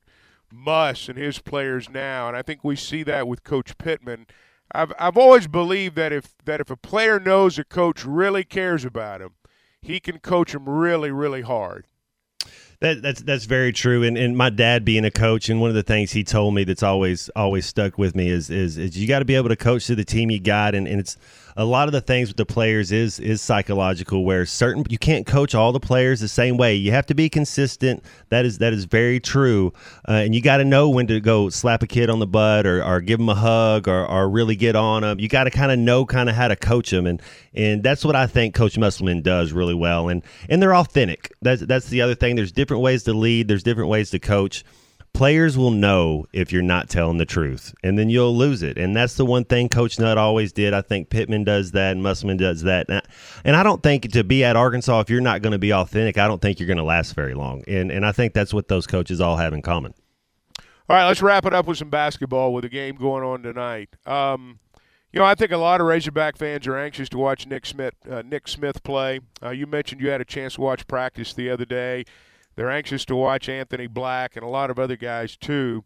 Muss 0.52 1.08
and 1.08 1.18
his 1.18 1.38
players 1.38 1.88
now, 1.88 2.28
and 2.28 2.36
I 2.36 2.42
think 2.42 2.62
we 2.62 2.76
see 2.76 3.02
that 3.04 3.28
with 3.28 3.44
Coach 3.44 3.76
Pittman. 3.78 4.26
I've 4.72 4.92
I've 4.98 5.16
always 5.16 5.46
believed 5.46 5.96
that 5.96 6.12
if 6.12 6.34
that 6.44 6.60
if 6.60 6.70
a 6.70 6.76
player 6.76 7.20
knows 7.20 7.58
a 7.58 7.64
coach 7.64 8.04
really 8.04 8.44
cares 8.44 8.84
about 8.84 9.20
him, 9.20 9.34
he 9.80 10.00
can 10.00 10.18
coach 10.18 10.54
him 10.54 10.68
really 10.68 11.10
really 11.10 11.42
hard. 11.42 11.86
That, 12.80 13.00
that's 13.00 13.22
that's 13.22 13.46
very 13.46 13.72
true. 13.72 14.02
And 14.02 14.18
and 14.18 14.36
my 14.36 14.50
dad 14.50 14.84
being 14.84 15.04
a 15.04 15.10
coach, 15.10 15.48
and 15.48 15.60
one 15.60 15.70
of 15.70 15.74
the 15.74 15.82
things 15.82 16.12
he 16.12 16.22
told 16.22 16.54
me 16.54 16.64
that's 16.64 16.82
always 16.82 17.30
always 17.30 17.64
stuck 17.64 17.96
with 17.96 18.14
me 18.14 18.28
is 18.28 18.50
is, 18.50 18.76
is 18.76 18.98
you 18.98 19.08
got 19.08 19.20
to 19.20 19.24
be 19.24 19.34
able 19.34 19.48
to 19.48 19.56
coach 19.56 19.86
to 19.86 19.94
the 19.94 20.04
team 20.04 20.30
you 20.30 20.40
got, 20.40 20.74
and, 20.74 20.86
and 20.86 21.00
it's 21.00 21.16
a 21.56 21.64
lot 21.64 21.88
of 21.88 21.92
the 21.92 22.00
things 22.00 22.28
with 22.28 22.36
the 22.36 22.46
players 22.46 22.92
is 22.92 23.18
is 23.18 23.40
psychological 23.40 24.24
where 24.24 24.44
certain 24.44 24.84
you 24.88 24.98
can't 24.98 25.26
coach 25.26 25.54
all 25.54 25.72
the 25.72 25.80
players 25.80 26.20
the 26.20 26.28
same 26.28 26.56
way. 26.56 26.74
You 26.74 26.92
have 26.92 27.06
to 27.06 27.14
be 27.14 27.28
consistent. 27.28 28.02
That 28.28 28.44
is 28.44 28.58
that 28.58 28.72
is 28.72 28.84
very 28.84 29.20
true. 29.20 29.72
Uh, 30.08 30.12
and 30.12 30.34
you 30.34 30.42
got 30.42 30.58
to 30.58 30.64
know 30.64 30.88
when 30.88 31.06
to 31.06 31.20
go 31.20 31.48
slap 31.48 31.82
a 31.82 31.86
kid 31.86 32.10
on 32.10 32.18
the 32.18 32.26
butt 32.26 32.66
or, 32.66 32.84
or 32.84 33.00
give 33.00 33.18
them 33.18 33.28
a 33.28 33.34
hug 33.34 33.88
or, 33.88 34.06
or 34.06 34.28
really 34.28 34.56
get 34.56 34.76
on 34.76 35.02
them 35.02 35.18
you 35.18 35.28
got 35.28 35.44
to 35.44 35.50
kind 35.50 35.72
of 35.72 35.78
know 35.78 36.04
kind 36.04 36.28
of 36.28 36.34
how 36.34 36.48
to 36.48 36.56
coach 36.56 36.90
them 36.90 37.06
and 37.06 37.22
and 37.54 37.82
that's 37.82 38.04
what 38.04 38.14
I 38.14 38.26
think 38.26 38.54
Coach 38.54 38.76
Musselman 38.76 39.22
does 39.22 39.52
really 39.52 39.74
well. 39.74 40.08
And 40.08 40.22
and 40.48 40.62
they're 40.62 40.74
authentic. 40.74 41.32
That's 41.42 41.62
that's 41.62 41.88
the 41.88 42.02
other 42.02 42.14
thing. 42.14 42.36
There's 42.36 42.52
different 42.52 42.82
ways 42.82 43.02
to 43.04 43.14
lead. 43.14 43.48
There's 43.48 43.62
different 43.62 43.88
ways 43.88 44.10
to 44.10 44.18
coach 44.18 44.64
players 45.16 45.56
will 45.56 45.70
know 45.70 46.26
if 46.34 46.52
you're 46.52 46.60
not 46.60 46.90
telling 46.90 47.16
the 47.16 47.24
truth, 47.24 47.74
and 47.82 47.98
then 47.98 48.10
you'll 48.10 48.36
lose 48.36 48.62
it. 48.62 48.76
And 48.76 48.94
that's 48.94 49.14
the 49.16 49.24
one 49.24 49.46
thing 49.46 49.70
Coach 49.70 49.98
Nutt 49.98 50.18
always 50.18 50.52
did. 50.52 50.74
I 50.74 50.82
think 50.82 51.08
Pittman 51.08 51.42
does 51.42 51.70
that, 51.70 51.92
and 51.92 52.02
Musselman 52.02 52.36
does 52.36 52.62
that. 52.64 52.86
And 52.90 52.98
I, 52.98 53.02
and 53.42 53.56
I 53.56 53.62
don't 53.62 53.82
think 53.82 54.12
to 54.12 54.22
be 54.22 54.44
at 54.44 54.56
Arkansas, 54.56 55.00
if 55.00 55.08
you're 55.08 55.22
not 55.22 55.40
going 55.40 55.52
to 55.52 55.58
be 55.58 55.72
authentic, 55.72 56.18
I 56.18 56.28
don't 56.28 56.42
think 56.42 56.60
you're 56.60 56.66
going 56.66 56.76
to 56.76 56.84
last 56.84 57.14
very 57.14 57.32
long. 57.32 57.64
And 57.66 57.90
and 57.90 58.04
I 58.04 58.12
think 58.12 58.34
that's 58.34 58.52
what 58.52 58.68
those 58.68 58.86
coaches 58.86 59.18
all 59.18 59.36
have 59.36 59.54
in 59.54 59.62
common. 59.62 59.94
All 60.58 60.96
right, 60.96 61.06
let's 61.06 61.22
wrap 61.22 61.46
it 61.46 61.54
up 61.54 61.66
with 61.66 61.78
some 61.78 61.88
basketball 61.88 62.52
with 62.52 62.66
a 62.66 62.68
game 62.68 62.96
going 62.96 63.24
on 63.24 63.42
tonight. 63.42 63.88
Um, 64.04 64.60
you 65.14 65.20
know, 65.20 65.26
I 65.26 65.34
think 65.34 65.50
a 65.50 65.56
lot 65.56 65.80
of 65.80 65.86
Razorback 65.86 66.36
fans 66.36 66.66
are 66.66 66.76
anxious 66.76 67.08
to 67.08 67.18
watch 67.18 67.46
Nick 67.46 67.64
Smith. 67.64 67.94
Uh, 68.08 68.20
Nick 68.20 68.46
Smith 68.48 68.82
play. 68.82 69.20
Uh, 69.42 69.48
you 69.48 69.66
mentioned 69.66 70.02
you 70.02 70.10
had 70.10 70.20
a 70.20 70.26
chance 70.26 70.56
to 70.56 70.60
watch 70.60 70.86
practice 70.86 71.32
the 71.32 71.48
other 71.48 71.64
day. 71.64 72.04
They're 72.56 72.70
anxious 72.70 73.04
to 73.06 73.16
watch 73.16 73.48
Anthony 73.48 73.86
Black 73.86 74.34
and 74.34 74.44
a 74.44 74.48
lot 74.48 74.70
of 74.70 74.78
other 74.78 74.96
guys 74.96 75.36
too. 75.36 75.84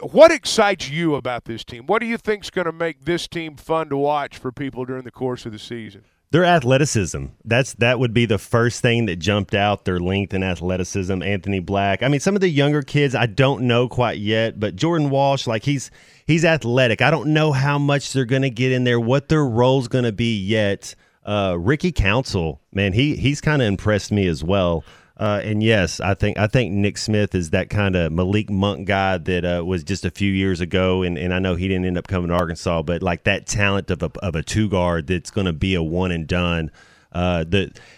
What 0.00 0.32
excites 0.32 0.88
you 0.88 1.16
about 1.16 1.44
this 1.44 1.64
team? 1.64 1.86
What 1.86 1.98
do 1.98 2.06
you 2.06 2.16
think 2.16 2.44
is 2.44 2.50
going 2.50 2.64
to 2.64 2.72
make 2.72 3.04
this 3.04 3.28
team 3.28 3.56
fun 3.56 3.88
to 3.90 3.96
watch 3.96 4.38
for 4.38 4.50
people 4.50 4.84
during 4.84 5.04
the 5.04 5.10
course 5.10 5.44
of 5.44 5.52
the 5.52 5.58
season? 5.58 6.04
Their 6.30 6.46
athleticism. 6.46 7.26
That's 7.44 7.74
that 7.74 7.98
would 7.98 8.14
be 8.14 8.24
the 8.24 8.38
first 8.38 8.80
thing 8.80 9.04
that 9.04 9.16
jumped 9.16 9.54
out. 9.54 9.84
Their 9.84 10.00
length 10.00 10.32
and 10.32 10.42
athleticism. 10.42 11.22
Anthony 11.22 11.58
Black. 11.58 12.02
I 12.02 12.08
mean, 12.08 12.20
some 12.20 12.34
of 12.34 12.40
the 12.40 12.48
younger 12.48 12.80
kids 12.80 13.14
I 13.14 13.26
don't 13.26 13.64
know 13.64 13.86
quite 13.86 14.18
yet, 14.18 14.58
but 14.58 14.74
Jordan 14.74 15.10
Walsh, 15.10 15.46
like 15.46 15.64
he's 15.64 15.90
he's 16.24 16.42
athletic. 16.42 17.02
I 17.02 17.10
don't 17.10 17.34
know 17.34 17.52
how 17.52 17.78
much 17.78 18.14
they're 18.14 18.24
going 18.24 18.42
to 18.42 18.50
get 18.50 18.72
in 18.72 18.84
there, 18.84 18.98
what 18.98 19.28
their 19.28 19.44
role's 19.44 19.88
going 19.88 20.04
to 20.04 20.12
be 20.12 20.38
yet. 20.38 20.94
Uh, 21.24 21.56
Ricky 21.60 21.92
Council, 21.92 22.62
man, 22.72 22.94
he 22.94 23.14
he's 23.16 23.42
kind 23.42 23.60
of 23.60 23.68
impressed 23.68 24.10
me 24.10 24.26
as 24.26 24.42
well. 24.42 24.84
Uh, 25.22 25.40
and 25.44 25.62
yes, 25.62 26.00
I 26.00 26.14
think 26.14 26.36
I 26.36 26.48
think 26.48 26.72
Nick 26.72 26.98
Smith 26.98 27.32
is 27.32 27.50
that 27.50 27.70
kind 27.70 27.94
of 27.94 28.10
Malik 28.10 28.50
Monk 28.50 28.88
guy 28.88 29.18
that 29.18 29.44
uh, 29.44 29.64
was 29.64 29.84
just 29.84 30.04
a 30.04 30.10
few 30.10 30.32
years 30.32 30.60
ago, 30.60 31.02
and, 31.02 31.16
and 31.16 31.32
I 31.32 31.38
know 31.38 31.54
he 31.54 31.68
didn't 31.68 31.84
end 31.84 31.96
up 31.96 32.08
coming 32.08 32.30
to 32.30 32.34
Arkansas, 32.34 32.82
but 32.82 33.04
like 33.04 33.22
that 33.22 33.46
talent 33.46 33.88
of 33.92 34.02
a, 34.02 34.10
of 34.18 34.34
a 34.34 34.42
two 34.42 34.68
guard 34.68 35.06
that's 35.06 35.30
going 35.30 35.44
to 35.44 35.52
be 35.52 35.76
a 35.76 35.82
one 35.82 36.10
and 36.10 36.26
done. 36.26 36.72
Uh, 37.12 37.44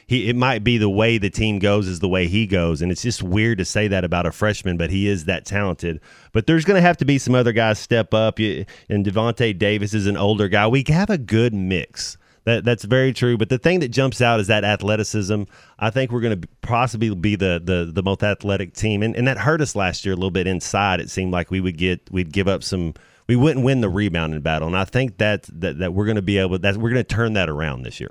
he 0.07 0.29
it 0.29 0.37
might 0.37 0.65
be 0.65 0.77
the 0.77 0.91
way 0.91 1.17
the 1.17 1.31
team 1.31 1.61
goes 1.61 1.89
is 1.89 2.01
the 2.01 2.11
way 2.11 2.27
he 2.27 2.47
goes, 2.47 2.83
and 2.83 2.93
it's 2.93 3.01
just 3.01 3.23
weird 3.23 3.57
to 3.57 3.65
say 3.65 3.89
that 3.89 4.05
about 4.05 4.27
a 4.27 4.31
freshman, 4.31 4.77
but 4.77 4.91
he 4.91 5.09
is 5.09 5.25
that 5.25 5.47
talented. 5.47 6.03
But 6.33 6.47
there's 6.47 6.67
going 6.67 6.77
to 6.77 6.87
have 6.87 6.99
to 6.99 7.07
be 7.07 7.17
some 7.17 7.35
other 7.35 7.53
guys 7.53 7.79
step 7.79 8.13
up, 8.13 8.39
and 8.39 8.67
Davonte 9.07 9.59
Davis 9.59 9.95
is 9.95 10.07
an 10.07 10.19
older 10.19 10.49
guy. 10.49 10.67
We 10.67 10.85
have 10.89 11.09
a 11.09 11.17
good 11.17 11.55
mix. 11.55 12.19
That 12.45 12.65
that's 12.65 12.85
very 12.85 13.13
true. 13.13 13.39
But 13.39 13.49
the 13.49 13.59
thing 13.59 13.81
that 13.81 13.89
jumps 13.89 14.21
out 14.21 14.39
is 14.39 14.49
that 14.49 14.65
athleticism. 14.65 15.45
I 15.79 15.91
think 15.91 16.13
we're 16.13 16.21
going 16.21 16.41
to 16.41 16.49
possibly 16.61 17.15
be 17.15 17.37
the, 17.37 17.61
the 17.63 17.91
the 17.93 18.03
most 18.03 18.23
athletic 18.23 18.75
team, 18.75 19.03
and 19.03 19.17
and 19.17 19.27
that 19.27 19.39
hurt 19.39 19.61
us 19.61 19.75
last 19.75 20.05
year 20.05 20.13
a 20.13 20.17
little 20.17 20.31
bit 20.31 20.47
inside. 20.47 21.01
It 21.01 21.11
seemed 21.11 21.33
like 21.33 21.51
we 21.51 21.61
would 21.61 21.79
get 21.79 22.09
we'd 22.11 22.33
give 22.33 22.49
up 22.49 22.63
some. 22.63 22.95
We 23.27 23.37
wouldn't 23.37 23.65
win 23.65 23.81
the 23.81 23.89
rebounding 23.89 24.43
battle, 24.43 24.69
and 24.69 24.77
I 24.77 24.85
think 24.85 25.17
that 25.17 25.45
that, 25.61 25.79
that 25.79 25.95
we're 25.95 26.05
going 26.05 26.17
to 26.17 26.23
be 26.23 26.37
able 26.37 26.59
that 26.59 26.77
we're 26.77 26.91
going 26.91 27.05
to 27.05 27.15
turn 27.15 27.33
that 27.33 27.49
around 27.49 27.83
this 27.83 27.99
year. 27.99 28.11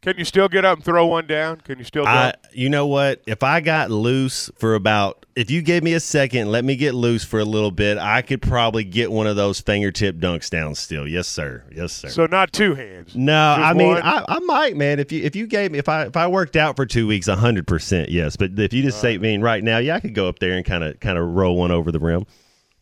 Can 0.00 0.16
you 0.16 0.24
still 0.24 0.48
get 0.48 0.64
up 0.64 0.78
and 0.78 0.84
throw 0.84 1.06
one 1.06 1.26
down? 1.26 1.60
Can 1.60 1.78
you 1.78 1.84
still? 1.84 2.06
I, 2.06 2.34
you 2.52 2.68
know 2.68 2.86
what? 2.86 3.20
If 3.26 3.42
I 3.42 3.60
got 3.60 3.90
loose 3.90 4.48
for 4.56 4.74
about, 4.74 5.26
if 5.34 5.50
you 5.50 5.60
gave 5.60 5.82
me 5.82 5.92
a 5.94 6.00
second, 6.00 6.52
let 6.52 6.64
me 6.64 6.76
get 6.76 6.94
loose 6.94 7.24
for 7.24 7.40
a 7.40 7.44
little 7.44 7.72
bit, 7.72 7.98
I 7.98 8.22
could 8.22 8.40
probably 8.40 8.84
get 8.84 9.10
one 9.10 9.26
of 9.26 9.34
those 9.34 9.60
fingertip 9.60 10.18
dunks 10.18 10.50
down. 10.50 10.76
Still, 10.76 11.08
yes, 11.08 11.26
sir. 11.26 11.64
Yes, 11.74 11.92
sir. 11.92 12.10
So 12.10 12.26
not 12.26 12.52
two 12.52 12.74
hands. 12.76 13.16
No, 13.16 13.36
I 13.36 13.72
mean, 13.72 13.96
I, 13.96 14.24
I, 14.28 14.38
might, 14.38 14.76
man. 14.76 15.00
If 15.00 15.10
you 15.10 15.24
if 15.24 15.34
you 15.34 15.48
gave 15.48 15.72
me 15.72 15.78
if 15.78 15.88
I 15.88 16.04
if 16.04 16.16
I 16.16 16.28
worked 16.28 16.54
out 16.54 16.76
for 16.76 16.86
two 16.86 17.08
weeks, 17.08 17.26
hundred 17.26 17.66
percent, 17.66 18.08
yes. 18.08 18.36
But 18.36 18.56
if 18.56 18.72
you 18.72 18.82
just 18.82 18.98
All 18.98 19.02
say 19.02 19.12
right. 19.14 19.20
me 19.20 19.38
right 19.38 19.64
now, 19.64 19.78
yeah, 19.78 19.96
I 19.96 20.00
could 20.00 20.14
go 20.14 20.28
up 20.28 20.38
there 20.38 20.52
and 20.52 20.64
kind 20.64 20.84
of 20.84 21.00
kind 21.00 21.18
of 21.18 21.26
roll 21.26 21.56
one 21.56 21.72
over 21.72 21.90
the 21.90 21.98
rim. 21.98 22.24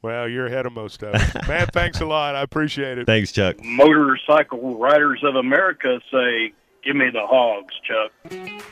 Well, 0.03 0.29
you're 0.29 0.47
ahead 0.47 0.67
of 0.67 0.73
most 0.73 1.03
of 1.03 1.15
us. 1.15 1.49
Man, 1.49 1.67
thanks 1.73 2.01
a 2.01 2.07
lot. 2.07 2.37
I 2.37 2.43
appreciate 2.43 2.99
it. 2.99 3.07
Thanks, 3.07 3.33
Chuck. 3.33 3.57
Motorcycle 3.65 4.79
Riders 4.79 5.25
of 5.25 5.35
America 5.35 5.99
say 6.13 6.53
Give 6.87 6.95
me 6.95 7.11
the 7.11 7.27
hogs, 7.27 7.75
Chuck. 7.83 8.13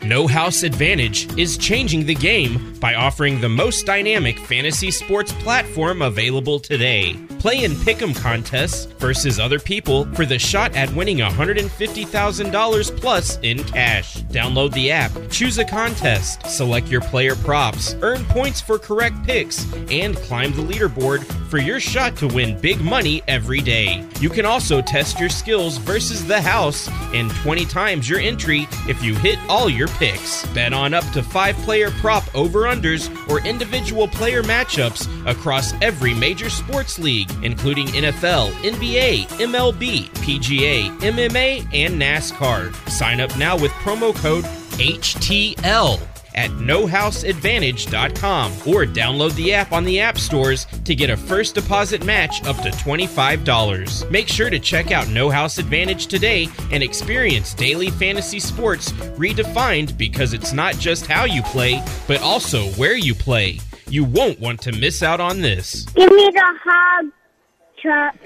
No 0.05 0.29
House 0.29 0.63
Advantage 0.63 1.37
is 1.37 1.57
changing 1.57 2.07
the 2.07 2.15
game 2.15 2.79
by 2.79 2.95
offering 2.95 3.41
the 3.41 3.49
most 3.49 3.87
dynamic 3.87 4.39
fantasy 4.39 4.93
sports 4.93 5.33
platform 5.33 6.01
available 6.03 6.61
today. 6.61 7.15
Play 7.39 7.65
in 7.65 7.73
pick'em 7.73 8.15
contests 8.15 8.85
versus 9.01 9.41
other 9.41 9.59
people 9.59 10.05
for 10.15 10.27
the 10.27 10.39
shot 10.39 10.77
at 10.77 10.95
winning 10.95 11.19
$150,000 11.19 13.01
plus 13.01 13.39
in 13.43 13.65
cash. 13.65 14.19
Download 14.25 14.73
the 14.75 14.91
app, 14.91 15.11
choose 15.31 15.59
a 15.59 15.65
contest, 15.65 16.47
select 16.47 16.89
your 16.89 17.01
player 17.01 17.35
props, 17.37 17.97
earn 18.03 18.25
points 18.27 18.61
for 18.61 18.79
correct 18.79 19.17
picks, 19.25 19.67
and 19.91 20.17
climb 20.17 20.53
the 20.53 20.63
leaderboard 20.63 21.25
for 21.49 21.59
your 21.59 21.81
shot 21.81 22.17
to 22.17 22.29
win 22.29 22.61
big 22.61 22.81
money 22.81 23.23
every 23.27 23.61
day. 23.61 24.07
You 24.21 24.29
can 24.29 24.45
also 24.45 24.83
test 24.83 25.19
your 25.19 25.31
skills 25.31 25.79
versus 25.79 26.27
the 26.27 26.41
house 26.41 26.89
and 27.15 27.31
20 27.37 27.65
times 27.67 28.04
your 28.09 28.21
entry 28.21 28.67
if 28.89 29.03
you 29.03 29.15
hit 29.15 29.39
all 29.49 29.69
your 29.69 29.89
picks. 29.89 30.47
Bet 30.49 30.73
on 30.73 30.95
up 30.95 31.05
to 31.13 31.23
five 31.23 31.57
player 31.59 31.91
prop 31.91 32.25
over 32.35 32.63
unders 32.63 33.11
or 33.29 33.45
individual 33.47 34.09
player 34.09 34.43
matchups 34.43 35.09
across 35.31 35.73
every 35.83 36.15
major 36.15 36.51
sports 36.51 36.99
league, 36.99 37.31
including 37.43 37.87
NFL, 37.89 38.51
NBA, 38.63 39.27
MLB, 39.39 40.09
PGA, 40.11 40.89
MMA, 41.01 41.67
and 41.73 42.01
NASCAR. 42.01 42.75
Sign 42.89 43.21
up 43.21 43.37
now 43.37 43.57
with 43.57 43.73
promo 43.73 44.15
code 44.15 44.45
HTL 44.75 46.14
at 46.35 46.51
nohouseadvantage.com 46.51 48.53
or 48.67 48.85
download 48.85 49.35
the 49.35 49.53
app 49.53 49.73
on 49.73 49.85
the 49.85 50.01
app 50.01 50.19
stores 50.19 50.67
to 50.85 50.95
get 50.95 51.11
a 51.11 51.17
first 51.17 51.55
deposit 51.55 52.05
match 52.05 52.45
up 52.45 52.57
to 52.63 52.71
$25. 52.71 54.11
Make 54.11 54.29
sure 54.29 54.51
to 54.51 54.59
check 54.59 54.91
out 54.91 55.09
No 55.09 55.31
House 55.31 55.59
Advantage 55.59 56.07
today 56.07 56.49
and 56.71 56.83
experience 56.83 57.55
daily 57.55 57.91
fantasy 57.91 58.41
sports 58.41 58.93
redefined 59.17 59.97
because 59.97 60.35
it's 60.35 60.53
not 60.53 60.75
just 60.75 61.07
how 61.07 61.25
you 61.25 61.43
play, 61.43 61.83
but 62.07 62.21
also 62.21 62.67
where 62.73 62.97
you 62.97 63.15
play. 63.15 63.59
You 63.89 64.05
won't 64.05 64.41
want 64.41 64.61
to 64.63 64.73
miss 64.73 65.03
out 65.03 65.21
on 65.21 65.41
this. 65.41 65.85
Give 65.87 66.11
me 66.11 66.31
the 66.31 66.59
hug. 66.65 67.13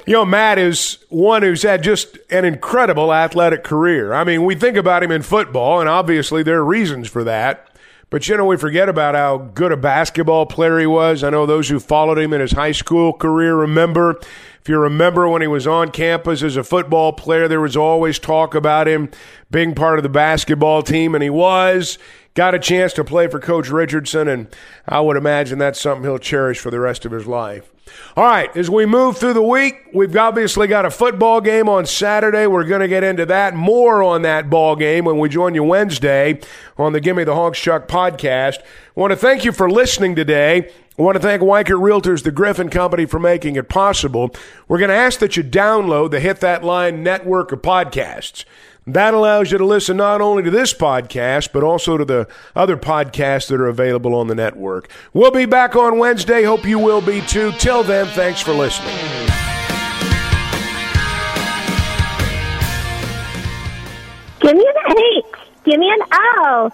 You 0.06 0.12
know, 0.12 0.24
Matt 0.24 0.58
is 0.58 0.98
one 1.08 1.42
who's 1.42 1.62
had 1.62 1.82
just 1.82 2.16
an 2.30 2.44
incredible 2.44 3.12
athletic 3.12 3.64
career. 3.64 4.12
I 4.12 4.22
mean, 4.22 4.44
we 4.44 4.54
think 4.54 4.76
about 4.76 5.02
him 5.02 5.10
in 5.10 5.22
football, 5.22 5.80
and 5.80 5.88
obviously 5.88 6.44
there 6.44 6.58
are 6.58 6.64
reasons 6.64 7.08
for 7.08 7.24
that. 7.24 7.68
But 8.10 8.26
you 8.26 8.38
know, 8.38 8.46
we 8.46 8.56
forget 8.56 8.88
about 8.88 9.14
how 9.14 9.36
good 9.36 9.70
a 9.70 9.76
basketball 9.76 10.46
player 10.46 10.78
he 10.78 10.86
was. 10.86 11.22
I 11.22 11.28
know 11.28 11.44
those 11.44 11.68
who 11.68 11.78
followed 11.78 12.18
him 12.18 12.32
in 12.32 12.40
his 12.40 12.52
high 12.52 12.72
school 12.72 13.12
career 13.12 13.54
remember. 13.54 14.18
If 14.62 14.68
you 14.68 14.78
remember 14.78 15.28
when 15.28 15.42
he 15.42 15.48
was 15.48 15.66
on 15.66 15.90
campus 15.90 16.42
as 16.42 16.56
a 16.56 16.64
football 16.64 17.12
player, 17.12 17.48
there 17.48 17.60
was 17.60 17.76
always 17.76 18.18
talk 18.18 18.54
about 18.54 18.88
him 18.88 19.10
being 19.50 19.74
part 19.74 19.98
of 19.98 20.02
the 20.04 20.08
basketball 20.08 20.82
team, 20.82 21.14
and 21.14 21.22
he 21.22 21.30
was. 21.30 21.98
Got 22.38 22.54
a 22.54 22.60
chance 22.60 22.92
to 22.92 23.02
play 23.02 23.26
for 23.26 23.40
Coach 23.40 23.68
Richardson, 23.68 24.28
and 24.28 24.46
I 24.86 25.00
would 25.00 25.16
imagine 25.16 25.58
that's 25.58 25.80
something 25.80 26.04
he'll 26.04 26.18
cherish 26.18 26.60
for 26.60 26.70
the 26.70 26.78
rest 26.78 27.04
of 27.04 27.10
his 27.10 27.26
life. 27.26 27.68
All 28.16 28.22
right, 28.22 28.56
as 28.56 28.70
we 28.70 28.86
move 28.86 29.18
through 29.18 29.32
the 29.32 29.42
week, 29.42 29.88
we've 29.92 30.16
obviously 30.16 30.68
got 30.68 30.84
a 30.84 30.90
football 30.92 31.40
game 31.40 31.68
on 31.68 31.84
Saturday. 31.84 32.46
We're 32.46 32.62
going 32.62 32.80
to 32.80 32.86
get 32.86 33.02
into 33.02 33.26
that, 33.26 33.56
more 33.56 34.04
on 34.04 34.22
that 34.22 34.48
ball 34.48 34.76
game 34.76 35.04
when 35.04 35.18
we 35.18 35.28
join 35.28 35.56
you 35.56 35.64
Wednesday 35.64 36.38
on 36.76 36.92
the 36.92 37.00
Gimme 37.00 37.24
the 37.24 37.34
Hogs 37.34 37.58
Chuck 37.58 37.88
podcast. 37.88 38.58
I 38.60 38.64
want 38.94 39.10
to 39.10 39.16
thank 39.16 39.44
you 39.44 39.50
for 39.50 39.68
listening 39.68 40.14
today. 40.14 40.70
I 40.96 41.02
want 41.02 41.16
to 41.16 41.20
thank 41.20 41.42
Weichert 41.42 41.80
Realtors, 41.80 42.22
the 42.22 42.30
Griffin 42.30 42.68
Company, 42.68 43.04
for 43.04 43.18
making 43.18 43.56
it 43.56 43.68
possible. 43.68 44.30
We're 44.68 44.78
going 44.78 44.90
to 44.90 44.94
ask 44.94 45.18
that 45.18 45.36
you 45.36 45.42
download 45.42 46.12
the 46.12 46.20
Hit 46.20 46.38
That 46.38 46.62
Line 46.62 47.02
network 47.02 47.50
of 47.50 47.62
podcasts. 47.62 48.44
That 48.88 49.12
allows 49.12 49.52
you 49.52 49.58
to 49.58 49.66
listen 49.66 49.98
not 49.98 50.22
only 50.22 50.42
to 50.42 50.50
this 50.50 50.72
podcast, 50.72 51.50
but 51.52 51.62
also 51.62 51.98
to 51.98 52.06
the 52.06 52.26
other 52.56 52.78
podcasts 52.78 53.48
that 53.48 53.60
are 53.60 53.66
available 53.66 54.14
on 54.14 54.28
the 54.28 54.34
network. 54.34 54.90
We'll 55.12 55.30
be 55.30 55.44
back 55.44 55.76
on 55.76 55.98
Wednesday. 55.98 56.44
Hope 56.44 56.64
you 56.64 56.78
will 56.78 57.02
be 57.02 57.20
too. 57.20 57.52
Till 57.58 57.82
then, 57.82 58.06
thanks 58.06 58.40
for 58.40 58.54
listening. 58.54 58.96
Give 64.40 64.56
me 64.56 64.66
an 64.66 64.96
H. 64.96 65.24
Give 65.64 65.78
me 65.78 65.90
an 65.90 66.08
O. 66.10 66.70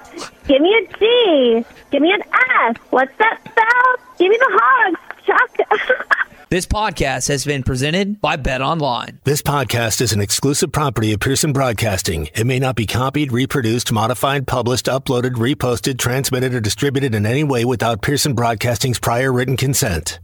Give 0.47 0.63
me 0.63 0.73
a 0.73 0.97
G. 0.97 1.65
Give 1.91 2.01
me 2.01 2.13
an 2.13 2.23
S. 2.63 2.77
What's 2.91 3.17
that 3.19 3.41
spell? 3.41 4.17
Give 4.19 4.31
me 4.31 4.37
the 4.37 4.61
hogs, 4.61 5.01
Chuck. 5.27 6.29
This 6.55 6.67
podcast 6.67 7.27
has 7.31 7.45
been 7.45 7.65
presented 7.65 8.21
by 8.21 8.37
Bet 8.37 8.63
Online. 8.63 9.19
This 9.25 9.43
podcast 9.43 10.01
is 10.01 10.13
an 10.13 10.21
exclusive 10.21 10.71
property 10.71 11.13
of 11.13 11.19
Pearson 11.19 11.53
Broadcasting. 11.53 12.29
It 12.33 12.47
may 12.47 12.61
not 12.61 12.77
be 12.77 12.87
copied, 12.87 13.33
reproduced, 13.33 13.91
modified, 13.91 14.47
published, 14.47 14.87
uploaded, 14.87 15.33
reposted, 15.33 15.99
transmitted, 15.99 16.55
or 16.55 16.61
distributed 16.61 17.13
in 17.13 17.27
any 17.27 17.43
way 17.43 17.65
without 17.65 18.03
Pearson 18.03 18.35
Broadcasting's 18.35 19.01
prior 19.01 19.33
written 19.33 19.57
consent. 19.57 20.21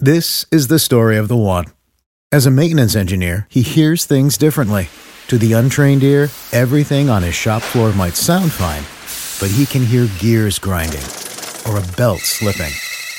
This 0.00 0.46
is 0.50 0.66
the 0.66 0.80
story 0.80 1.16
of 1.16 1.28
the 1.28 1.36
one. 1.36 1.66
As 2.32 2.46
a 2.46 2.50
maintenance 2.50 2.96
engineer, 2.96 3.46
he 3.48 3.62
hears 3.62 4.04
things 4.04 4.36
differently. 4.36 4.88
To 5.28 5.38
the 5.38 5.52
untrained 5.52 6.02
ear, 6.02 6.28
everything 6.50 7.08
on 7.08 7.22
his 7.22 7.36
shop 7.36 7.62
floor 7.62 7.92
might 7.92 8.16
sound 8.16 8.50
fine, 8.50 8.82
but 9.38 9.56
he 9.56 9.64
can 9.64 9.86
hear 9.86 10.08
gears 10.18 10.58
grinding 10.58 11.06
or 11.68 11.78
a 11.78 11.96
belt 11.96 12.22
slipping. 12.22 12.72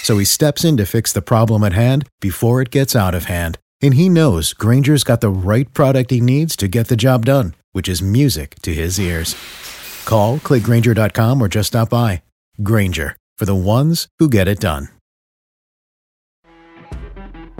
So 0.03 0.17
he 0.17 0.25
steps 0.25 0.63
in 0.63 0.77
to 0.77 0.85
fix 0.85 1.11
the 1.11 1.21
problem 1.21 1.63
at 1.63 1.73
hand 1.73 2.07
before 2.21 2.61
it 2.61 2.71
gets 2.71 2.95
out 2.95 3.13
of 3.13 3.25
hand. 3.25 3.57
And 3.81 3.93
he 3.93 4.09
knows 4.09 4.53
Grainger's 4.53 5.03
got 5.03 5.21
the 5.21 5.29
right 5.29 5.71
product 5.73 6.11
he 6.11 6.21
needs 6.21 6.55
to 6.57 6.67
get 6.67 6.87
the 6.87 6.95
job 6.95 7.25
done, 7.25 7.53
which 7.73 7.87
is 7.87 8.01
music 8.01 8.55
to 8.63 8.73
his 8.73 8.99
ears. 8.99 9.35
Call, 10.05 10.39
clickgrainger.com, 10.39 11.41
or 11.41 11.47
just 11.47 11.67
stop 11.67 11.89
by. 11.89 12.23
Grainger, 12.63 13.15
for 13.37 13.45
the 13.45 13.55
ones 13.55 14.07
who 14.19 14.29
get 14.29 14.47
it 14.47 14.59
done. 14.59 14.89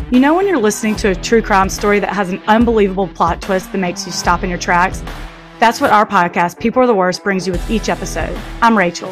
You 0.10 0.22
know, 0.22 0.36
when 0.36 0.48
you're 0.48 0.58
listening 0.58 0.96
to 0.98 1.10
a 1.10 1.16
true 1.16 1.42
crime 1.42 1.68
story 1.68 2.00
that 2.00 2.14
has 2.14 2.30
an 2.30 2.42
unbelievable 2.48 3.10
plot 3.10 3.42
twist 3.42 3.74
that 3.74 3.78
makes 3.78 4.06
you 4.06 4.14
stop 4.14 4.42
in 4.42 4.50
your 4.50 4.58
tracks? 4.58 5.04
That's 5.60 5.82
what 5.82 5.92
our 5.92 6.06
podcast, 6.06 6.60
People 6.60 6.82
Are 6.82 6.88
the 6.88 6.96
Worst, 6.96 7.26
brings 7.26 7.46
you 7.46 7.52
with 7.52 7.70
each 7.70 7.90
episode. 7.90 8.40
I'm 8.62 8.78
Rachel. 8.78 9.12